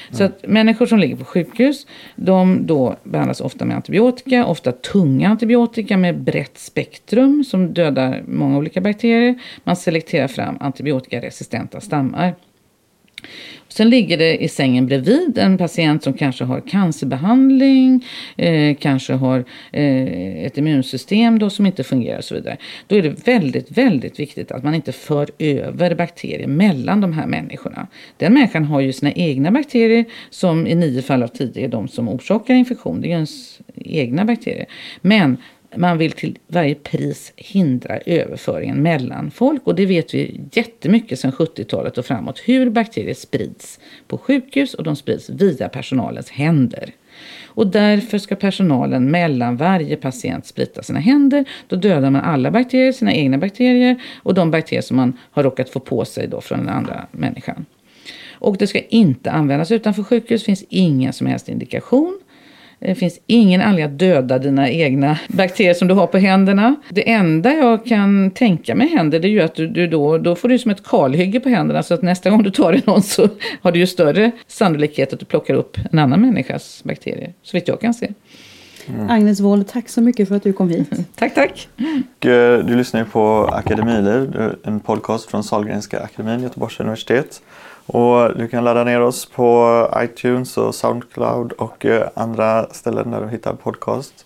Mm. 0.07 0.17
Så 0.17 0.23
att 0.23 0.47
människor 0.47 0.85
som 0.85 0.99
ligger 0.99 1.15
på 1.15 1.25
sjukhus, 1.25 1.87
de 2.15 2.67
då 2.67 2.95
behandlas 3.03 3.41
ofta 3.41 3.65
med 3.65 3.75
antibiotika, 3.75 4.45
ofta 4.45 4.71
tunga 4.71 5.29
antibiotika 5.29 5.97
med 5.97 6.19
brett 6.19 6.57
spektrum 6.57 7.43
som 7.43 7.73
dödar 7.73 8.23
många 8.27 8.57
olika 8.57 8.81
bakterier. 8.81 9.39
Man 9.63 9.75
selekterar 9.75 10.27
fram 10.27 10.57
antibiotikaresistenta 10.59 11.81
stammar. 11.81 12.35
Sen 13.67 13.89
ligger 13.89 14.17
det 14.17 14.43
i 14.43 14.47
sängen 14.47 14.87
bredvid 14.87 15.37
en 15.37 15.57
patient 15.57 16.03
som 16.03 16.13
kanske 16.13 16.43
har 16.43 16.61
cancerbehandling, 16.61 18.05
eh, 18.37 18.75
kanske 18.75 19.13
har 19.13 19.45
eh, 19.71 20.45
ett 20.45 20.57
immunsystem 20.57 21.39
då 21.39 21.49
som 21.49 21.65
inte 21.65 21.83
fungerar 21.83 22.17
och 22.17 22.23
så 22.23 22.35
vidare. 22.35 22.57
Då 22.87 22.95
är 22.95 23.01
det 23.01 23.27
väldigt, 23.27 23.77
väldigt 23.77 24.19
viktigt 24.19 24.51
att 24.51 24.63
man 24.63 24.75
inte 24.75 24.91
för 24.91 25.29
över 25.39 25.95
bakterier 25.95 26.47
mellan 26.47 27.01
de 27.01 27.13
här 27.13 27.27
människorna. 27.27 27.87
Den 28.17 28.33
människan 28.33 28.65
har 28.65 28.79
ju 28.79 28.93
sina 28.93 29.11
egna 29.11 29.51
bakterier 29.51 30.05
som 30.29 30.67
i 30.67 30.75
nio 30.75 31.01
fall 31.01 31.23
av 31.23 31.27
tio 31.27 31.65
är 31.65 31.67
de 31.67 31.87
som 31.87 32.09
orsakar 32.09 32.53
infektion. 32.53 33.01
Det 33.01 33.07
är 33.07 33.09
ju 33.09 33.13
ens 33.13 33.59
egna 33.75 34.25
bakterier. 34.25 34.65
Men 35.01 35.37
man 35.75 35.97
vill 35.97 36.11
till 36.11 36.37
varje 36.47 36.75
pris 36.75 37.33
hindra 37.35 37.97
överföringen 37.97 38.81
mellan 38.81 39.31
folk 39.31 39.67
och 39.67 39.75
det 39.75 39.85
vet 39.85 40.13
vi 40.13 40.41
jättemycket 40.53 41.19
sedan 41.19 41.31
70-talet 41.31 41.97
och 41.97 42.05
framåt 42.05 42.39
hur 42.39 42.69
bakterier 42.69 43.13
sprids 43.13 43.79
på 44.07 44.17
sjukhus 44.17 44.73
och 44.73 44.83
de 44.83 44.95
sprids 44.95 45.29
via 45.29 45.69
personalens 45.69 46.29
händer. 46.29 46.93
Och 47.45 47.67
därför 47.67 48.17
ska 48.17 48.35
personalen 48.35 49.11
mellan 49.11 49.57
varje 49.57 49.95
patient 49.95 50.45
sprita 50.45 50.83
sina 50.83 50.99
händer. 50.99 51.45
Då 51.67 51.75
dödar 51.75 52.09
man 52.09 52.21
alla 52.21 52.51
bakterier, 52.51 52.91
sina 52.91 53.13
egna 53.13 53.37
bakterier 53.37 54.01
och 54.23 54.33
de 54.33 54.51
bakterier 54.51 54.81
som 54.81 54.97
man 54.97 55.17
har 55.31 55.43
råkat 55.43 55.69
få 55.69 55.79
på 55.79 56.05
sig 56.05 56.27
då 56.27 56.41
från 56.41 56.59
den 56.59 56.69
andra 56.69 57.07
människan. 57.11 57.65
Och 58.31 58.57
det 58.57 58.67
ska 58.67 58.79
inte 58.79 59.31
användas 59.31 59.71
utanför 59.71 60.03
sjukhus, 60.03 60.43
finns 60.43 60.63
ingen 60.69 61.13
som 61.13 61.27
helst 61.27 61.49
indikation. 61.49 62.19
Det 62.85 62.95
finns 62.95 63.19
ingen 63.27 63.61
anledning 63.61 63.93
att 63.93 63.99
döda 63.99 64.39
dina 64.39 64.69
egna 64.69 65.19
bakterier 65.27 65.73
som 65.73 65.87
du 65.87 65.93
har 65.93 66.07
på 66.07 66.17
händerna. 66.17 66.75
Det 66.89 67.11
enda 67.11 67.53
jag 67.53 67.85
kan 67.85 68.31
tänka 68.31 68.75
mig 68.75 68.87
händer 68.87 69.19
det 69.19 69.27
är 69.27 69.29
ju 69.29 69.41
att 69.41 69.55
du, 69.55 69.67
du 69.67 69.87
då, 69.87 70.17
då 70.17 70.35
får 70.35 70.49
du 70.49 70.59
som 70.59 70.71
ett 70.71 70.83
kalhygge 70.83 71.39
på 71.39 71.49
händerna 71.49 71.83
så 71.83 71.93
att 71.93 72.01
nästa 72.01 72.29
gång 72.29 72.43
du 72.43 72.51
tar 72.51 72.73
i 72.73 72.81
någon 72.85 73.01
så 73.01 73.27
har 73.61 73.71
du 73.71 73.79
ju 73.79 73.87
större 73.87 74.31
sannolikhet 74.47 75.13
att 75.13 75.19
du 75.19 75.25
plockar 75.25 75.53
upp 75.53 75.77
en 75.91 75.99
annan 75.99 76.21
människas 76.21 76.81
bakterier. 76.83 77.33
Så 77.43 77.57
vitt 77.57 77.67
jag 77.67 77.81
kan 77.81 77.93
se. 77.93 78.09
Mm. 78.87 79.09
Agnes 79.09 79.39
Wold, 79.39 79.67
tack 79.67 79.89
så 79.89 80.01
mycket 80.01 80.27
för 80.27 80.35
att 80.35 80.43
du 80.43 80.53
kom 80.53 80.69
hit. 80.69 80.89
tack, 81.15 81.35
tack. 81.35 81.69
Eh, 82.19 82.57
du 82.57 82.75
lyssnar 82.75 82.99
ju 82.99 83.05
på 83.05 83.49
Akademiliv, 83.53 84.51
en 84.63 84.79
podcast 84.79 85.29
från 85.29 85.43
Sahlgrenska 85.43 85.99
akademin, 85.99 86.43
Göteborgs 86.43 86.79
universitet. 86.79 87.41
Och 87.93 88.37
du 88.37 88.47
kan 88.47 88.63
ladda 88.63 88.83
ner 88.83 89.01
oss 89.01 89.25
på 89.25 89.87
iTunes 89.97 90.57
och 90.57 90.75
Soundcloud 90.75 91.51
och 91.51 91.85
eh, 91.85 92.07
andra 92.13 92.67
ställen 92.71 93.11
där 93.11 93.21
du 93.21 93.27
hittar 93.27 93.53
podcast. 93.53 94.25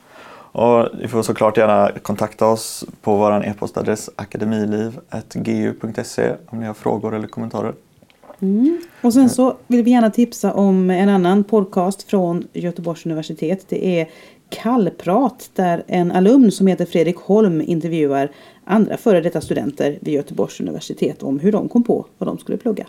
Och 0.52 0.88
du 1.02 1.08
får 1.08 1.24
såklart 1.24 1.58
gärna 1.58 1.92
kontakta 2.02 2.48
oss 2.48 2.86
på 3.02 3.16
vår 3.16 3.46
e-postadress 3.46 4.10
akademiliv.gu.se 4.16 6.34
om 6.48 6.60
ni 6.60 6.66
har 6.66 6.74
frågor 6.74 7.16
eller 7.16 7.28
kommentarer. 7.28 7.74
Mm. 8.42 8.82
Och 9.02 9.14
sen 9.14 9.30
så 9.30 9.56
vill 9.68 9.84
vi 9.84 9.92
gärna 9.92 10.10
tipsa 10.10 10.54
om 10.54 10.90
en 10.90 11.10
annan 11.10 11.44
podcast 11.44 12.04
från 12.04 12.48
Göteborgs 12.54 13.06
universitet. 13.06 13.66
Det 13.70 14.00
är 14.00 14.10
Kallprat 14.50 15.50
där 15.54 15.84
en 15.88 16.12
alumn 16.12 16.52
som 16.52 16.68
heter 16.68 16.86
Fredrik 16.86 17.18
Holm 17.18 17.62
intervjuar 17.62 18.32
andra 18.66 18.98
före 18.98 19.22
detta 19.22 19.42
studenter 19.42 19.98
vid 20.02 20.14
Göteborgs 20.14 20.60
universitet 20.60 21.24
om 21.24 21.40
hur 21.40 21.52
de 21.52 21.70
kom 21.70 21.84
på 21.84 22.06
vad 22.18 22.28
de 22.28 22.38
skulle 22.38 22.58
plugga. 22.58 22.88